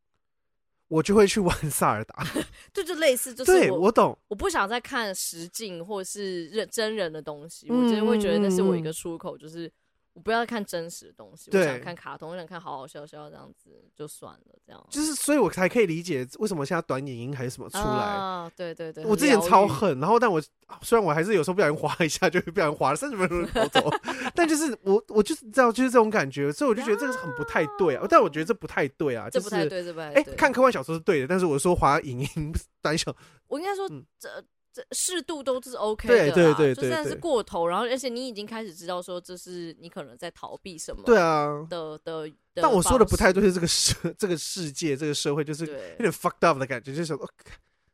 [0.88, 2.26] 我就会去玩塞尔达，
[2.74, 9.72] 对就类似，就是我对我懂，我不想再看实景或是认真人的东西，嗯、我真的会觉得那是我一个出口，就是。
[10.18, 17.84] 我不要看真实的东西，我想看卡通，我想看好好笑笑这样子就算了，这样就是，所以我才可以理解为什么现在短影音还是什么出来。
[17.84, 20.42] 啊，对对对，我之前超恨，然后但我
[20.82, 23.92] 虽然我还是有时候不小心滑一下就会不小心滑了三十分钟就跑走，
[24.34, 28.04] 但就是我我就是知道就是这种感觉，所以我就觉得这个是很不太对啊。
[28.10, 30.24] 但我觉得这不太对啊，这不太对，这不太对。
[30.24, 33.16] 哎，看科幻小说是对的，但是我说滑影音 短小，
[33.46, 33.88] 我应该说
[34.18, 34.44] 这。
[34.92, 42.32] 适度都是 OK 的，对对对，就算是过头，然后而且你已经开始知道说这是你可能在逃避什么，对啊的的。
[42.54, 47.18] 但我说的不太对，是这个世这个世界这个社会就是有点 fucked up 的感觉，就是。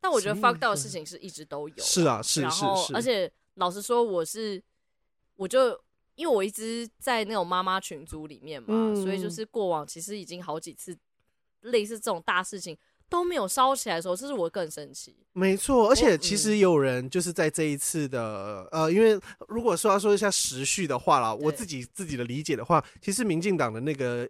[0.00, 2.94] 但我觉得 fucked up 的事情是一直都有，是啊，是是是。
[2.94, 4.62] 而且老实说，我是
[5.36, 5.70] 我就
[6.14, 10.96] 因为我一直在那种妈妈群组里面嘛，所以就是过往其实已经好几次
[11.60, 12.76] 类似这种大事情。
[13.08, 15.14] 都没有烧起来的时候，这是我更生气。
[15.32, 19.18] 没错，而且其实也有人就是在这一次的、嗯、呃，因为
[19.48, 24.28] 如果说要说一下时序的话啦，我自己自己的理解的话，其实民进党的那个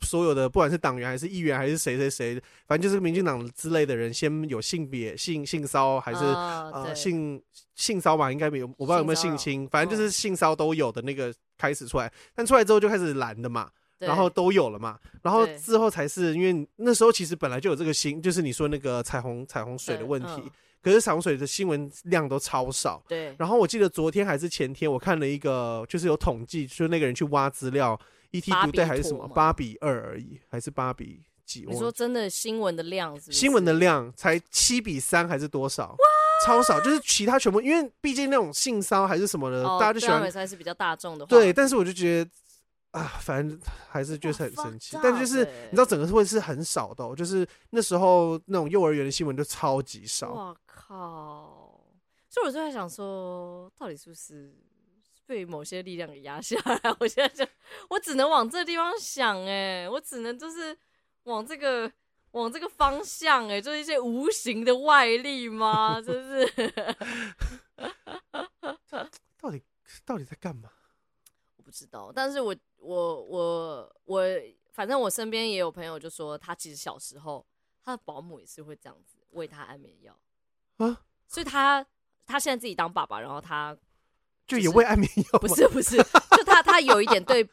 [0.00, 7.42] 所有的不管是党员还是议员还是谁谁谁，反正就是民进党之类的人，先有性别性性骚还是、啊、呃性
[7.74, 13.70] 性骚吧，应该没有，我不知道有没有性侵，反正就是性骚都有的那个开始出来，但出来之后就开始蓝的嘛。
[13.98, 20.42] 然后都有了嘛，然后之后才是因为那时候其实本来就有这个新，就是你说那个彩虹彩虹水的问题，
[20.82, 23.02] 可是彩虹水的新闻量都超少。
[23.08, 23.34] 对。
[23.38, 27.98] 然后我记得昨天还是前天，我看了一个，就是有统计，就是那个人去挖资料
[28.32, 31.64] ，ET Today 还是什么八比二而已，还是八比几？
[31.66, 33.32] 你说真的新闻的量是？
[33.32, 35.96] 新闻的量才七比三还是多少？
[36.44, 40.30] 超少，就是其他全部，因为毕竟那种性骚还是什么的，大家就喜欢。
[40.30, 41.24] 还是比较大众的。
[41.24, 42.30] 对，但是我就觉得。
[42.96, 43.60] 啊，反正
[43.90, 50.32] 还是就是很生气，但就是你知道，整个会是很少的，就是那时候那种幼儿园的新闻就超级少。
[50.32, 51.78] 我靠！
[52.30, 54.56] 所以我就在想说，到底是不是
[55.26, 56.80] 被某些力量给压下来？
[56.98, 57.46] 我现在就
[57.90, 60.74] 我只能往这个地方想，哎，我只能就是
[61.24, 61.92] 往这个
[62.30, 66.00] 往这个方向，哎，就是一些无形的外力吗？
[66.00, 66.46] 就是
[69.38, 69.62] 到底
[70.06, 70.70] 到底在干嘛？
[71.76, 74.22] 不知道，但是我我我我
[74.72, 77.46] 反正我身边也有朋友就说，他其实小时候
[77.84, 80.18] 他的保姆也是会这样子喂他安眠药
[80.78, 81.86] 啊，所以他
[82.24, 83.76] 他现在自己当爸爸，然后他
[84.46, 87.46] 就也喂安眠药，不是 不是，就他他有一点对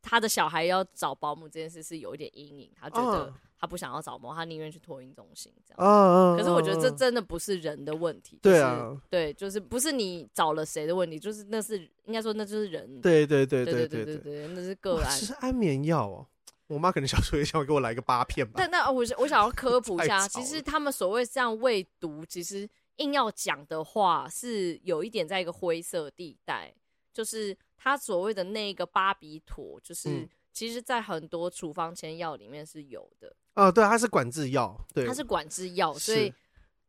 [0.00, 3.34] 他的小孩要找保姆这件事是有一点阴影，他觉得。
[3.58, 5.78] 他不想要找猫，他宁愿去托运中心这样。
[5.78, 8.38] 嗯，可是我觉得这真的不是人的问题。
[8.42, 13.00] 对啊，对，就是不是你找了谁的问题，就是那是应该说那就是人。
[13.00, 15.10] 对对对对对对对，那是个案。
[15.10, 16.26] 其实安眠药哦，
[16.66, 18.54] 我妈可能小时候也想给我来个八片吧。
[18.56, 26.74] 但那我我想要 科普一下，其实他们所谓这样喂毒，其实硬要讲的话是有一点在一个灰色地带，
[27.12, 33.30] 就是他所谓的那个巴比妥，就是其实在很多处方签药里面是有的。
[33.56, 36.32] 哦，对，它是管制药，对，它是管制药，所以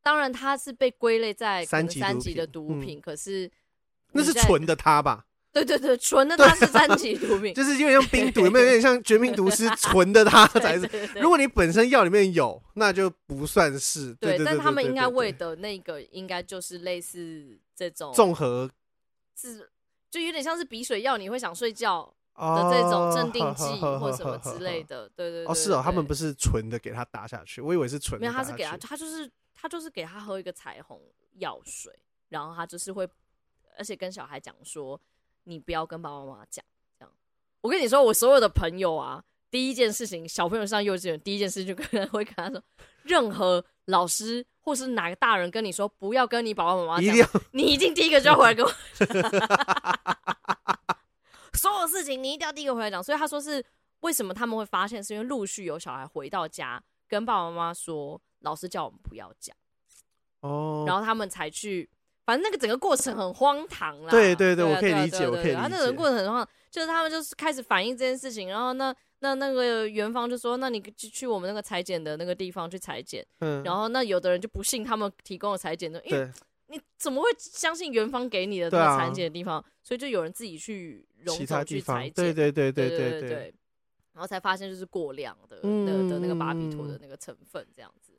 [0.02, 3.52] 当然它是被归类在三级三级的毒品，可是
[4.14, 5.26] 那是纯的它吧？
[5.52, 9.68] 对对对，纯的它是三级毒品， 就是有点像冰毒，有没有有点像绝命毒师？
[9.76, 10.90] 纯的它才是。
[11.20, 14.14] 如果你本身药里面有，那就不算是。
[14.14, 18.72] 对，但他们应该喂的那个，应该就是类似这种综合，
[19.36, 19.70] 是
[20.10, 22.14] 就有点像是鼻水药，你会想睡觉。
[22.38, 25.52] 的这种镇定剂或什么之类的，对对对。
[25.52, 28.28] 哦，是哦，他们不是纯的给他打下去，我以为是纯的。
[28.28, 31.02] 没有，他是给他，他就是他就是给他喝一个彩虹
[31.40, 31.92] 药水，
[32.30, 33.10] 然后他就是会，
[33.78, 35.00] 而且跟小孩讲说，
[35.46, 36.64] 你不要跟爸爸妈妈讲，
[37.00, 37.12] 这样。
[37.62, 42.62] 我跟你说，我所有的朋友啊，第一件事情，小朋友上幼稚园，第一件事就跟他 会跟他说，
[43.02, 48.72] 任何老师或是哪个大人跟你说不要跟你爸爸妈妈讲，你一定第一个就要回来跟我。
[51.58, 53.64] 所有事情你一定要第一个回来讲，所以他说是
[54.02, 59.56] 为什么他们会发现，是因为陆续有小孩回到家跟爸爸妈妈说，老师叫我们不要讲
[60.42, 61.90] 哦，然后他们才去，
[62.26, 64.12] 反正那个整个过程很荒唐啦。
[64.12, 65.56] 对对对，我可以理解，我可以理解。
[65.56, 76.32] 他那个过程很荒唐，就是他们就是开始反映这件事情，然后那那那个园方就说，那你去去我们那个裁剪的那个地方去裁剪，嗯，然后那有的人就不信他们提供的裁剪的，因为。
[76.70, 79.64] 你怎么会相信元芳给你的那个裁剪的地方？
[79.82, 83.54] 所以就有人自己去其他去采检，对对对对对对对，
[84.14, 88.12] 然后才发现就是过量的的的那个巴比妥的那个成分这样子。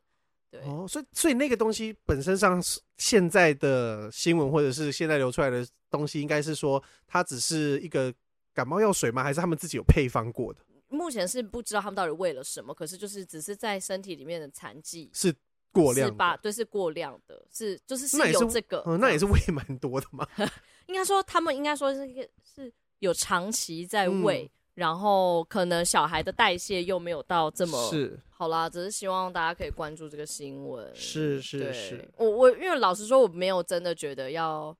[0.50, 2.58] 对哦，所以所以那个东西本身上，
[2.96, 8.10] 现在的新闻或者是现在流出来的东西，应该是说它只是一个
[8.54, 9.22] 感冒药水吗？
[9.22, 10.60] 还是他们自己有配方过的？
[10.88, 15.34] 目前是不知道他们到底为了什么，可是就是只是在身体里面的残疾是。
[15.82, 16.36] 过量是吧？
[16.36, 20.26] 对，是过量的，是就是是有这个，嗯，那也是喂蛮多的嘛。
[20.86, 28.68] 应该说，他们应该说是一个是有长期在喂，嗯、然后可能小孩的代谢又没有到这么是好啦。
[28.68, 30.90] 只是希望大家可以关注这个新闻。
[30.94, 34.76] 是是是，我我因为老实说，我没有真的觉得要。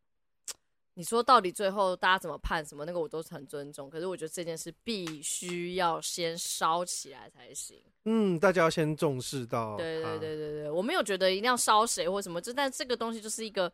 [0.98, 7.80] 你说到底最后大家怎么判什么那个我都是很尊重，可是我觉得这件事必须要先烧起来才行。
[8.04, 9.76] 嗯，大家要先重视到。
[9.76, 13.72] 对对对对对，我没有觉得一定要烧谁或什么，就但这个东西就是一个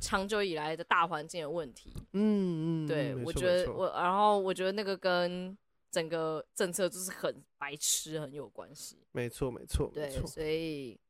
[0.00, 1.94] 长久以来的大环境的问题。
[2.12, 5.56] 嗯嗯，对，我觉得我然后我觉得那个跟
[5.90, 8.98] 整个政策就是很白痴很有关系。
[9.12, 11.00] 没错没错，对，所以。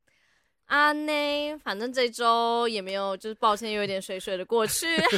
[0.67, 5.17] 啊内，反正这周也没有，就是抱歉又，有点水水的过去，哈哈，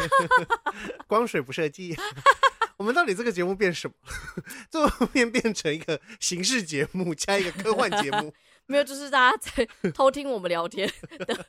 [1.06, 1.96] 光水不设计，
[2.76, 3.94] 我们到底这个节目变什么？
[4.70, 8.32] 最后面变成一个刑事节目加一个科幻节目？
[8.66, 10.88] 没有，就是大家在偷听我们聊天
[11.26, 11.46] 的，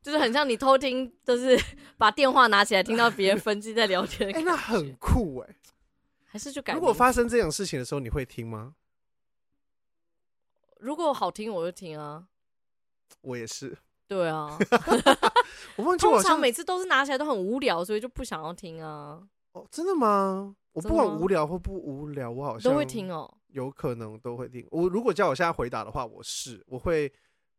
[0.00, 1.60] 就是很像你偷听，就是
[1.98, 5.56] 把电话拿起来听到别人分机在聊天，哎、欸，那很酷哎、欸，
[6.24, 6.72] 还是就改？
[6.74, 8.74] 如果发生这种事情的时候，你会听吗？
[10.78, 12.28] 如果好听，我就听啊。
[13.22, 13.76] 我也是，
[14.08, 14.56] 对啊，
[15.76, 19.20] 我忘记通常每次都是拿起来都很无聊，所以就不想要听啊。
[19.52, 20.54] 哦，真的吗？
[20.72, 23.32] 我不管无聊或不无聊，我好像都会听哦。
[23.48, 24.66] 有可能都会听。
[24.70, 27.10] 我如果叫我现在回答的话，我是我会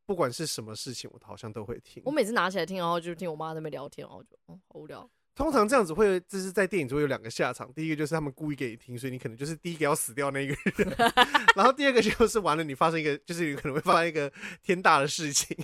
[0.05, 2.03] 不管是什么事情，我好像都会听。
[2.05, 5.09] 我每次拿起来听，然后就听我妈在那边聊天，然后就哦，好无聊。
[5.33, 7.71] 通常这样子会，就是在电影中有两个下场。
[7.73, 10.95] 第一个就是他们故意给你听，所以你可能就是第一个要死掉那一个人。
[11.55, 14.31] 然后第二个就是完了，你发生一个，就是有可能会发生一个
[14.63, 15.57] 天大的事情。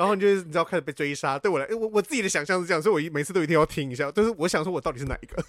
[0.00, 1.38] 然后你就是你知道开始被追杀。
[1.38, 4.10] 对我来，我我自己的想象是这样，所以我每次都一定要听一下。
[4.10, 5.44] 就是我想说，我到底是哪一个？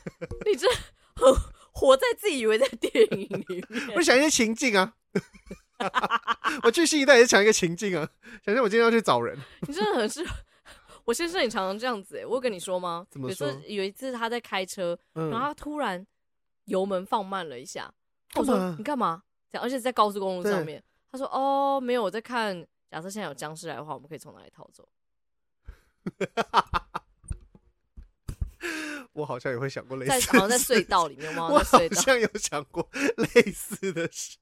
[0.46, 0.68] 你这
[1.16, 1.34] 很
[1.72, 3.64] 活在自己以为在电影里面。
[3.96, 4.94] 我想一些情境啊。
[6.64, 8.10] 我去新一代也是想一个情境啊，
[8.46, 9.38] 想象我今天要去找人。
[9.66, 10.36] 你真的很适合。
[11.06, 13.08] 我先生也常常这样子哎、欸，我有跟你说吗？
[13.10, 13.48] 怎么说？
[13.48, 16.06] 有有一次他在开车，嗯、然后他突然
[16.66, 17.90] 油门放慢了一下，
[18.36, 19.24] 我说你干嘛？
[19.50, 22.68] 这样，而且在高速公路上面，他说哦没有，我在看。
[22.92, 24.88] 假设现在有僵尸来的话，我们可以从哪里逃走？
[29.14, 32.86] 我好像也会想过类似，好像在隧道里面，我好像有想过
[33.16, 34.38] 类似的事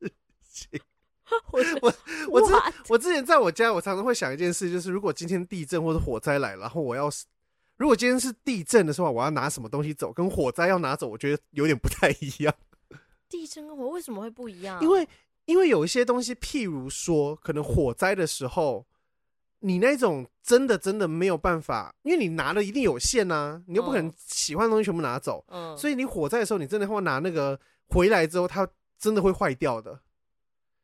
[0.50, 0.82] 情。
[1.52, 1.94] 我我
[2.30, 2.54] 我之
[2.88, 7.26] 我之前在我家，我常常会想一件事，就是如果今天地震或者火灾来，然后我要是
[7.78, 12.52] 如果今天是地震的时候，我要拿什么东西走，跟火灾要拿走，我觉得有点不太一样。
[13.30, 14.82] 地震跟火为什么会不一样？
[14.82, 15.08] 因为
[15.50, 18.86] 因为有一些东西，譬如说，可能火灾的时候，
[19.62, 28.70] 你那种真的真的没有办法，因为你拿的一定有限呐、啊，你又不可能喜欢的东西全部拿走，嗯，所以你火灾的时候，你真的会拿那个回来之后，它
[29.00, 30.00] 真的会坏掉的。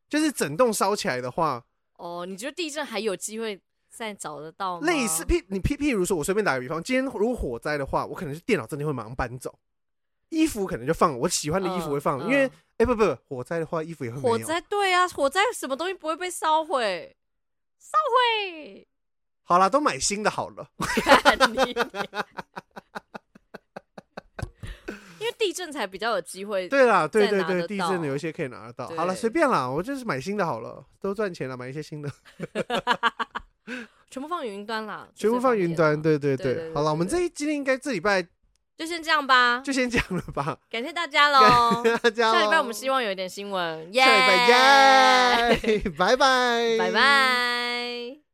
[0.08, 1.64] 就是整栋烧起来的话，
[1.98, 4.86] 哦，你觉得地震还有机会再找得到吗？
[4.88, 9.56] 类似譬你譬譬如说，我随便打个比方，今天如果火灾的话，我可能是电脑真的会马上搬走，
[10.28, 14.20] 衣服可能就放我喜欢的衣服会放，嗯、因为哎、嗯欸、不不，火灾的话衣服也会。
[14.20, 17.16] 火灾对啊，火灾什么东西不会被烧毁？
[17.78, 18.86] 烧毁。
[19.42, 20.68] 好啦，都买新的好了。
[25.18, 26.68] 因为地震才比较有机会。
[26.68, 28.86] 对啦，对对对，地震有一些可以拿得到。
[28.88, 32.10] 好了，随便啦，我就是买新的好了，都赚钱了，买一些新的。
[34.10, 36.00] 全部放云端啦，全部放云端。
[36.00, 38.26] 对对对，好了，我们这一今天应该这礼拜
[38.76, 40.58] 就先这样吧，就先这样了吧。
[40.70, 42.32] 感谢大家喽，大家。
[42.32, 43.92] 下礼拜我们希望有一点新闻。
[43.92, 48.25] 下礼拜见， 拜拜，拜拜。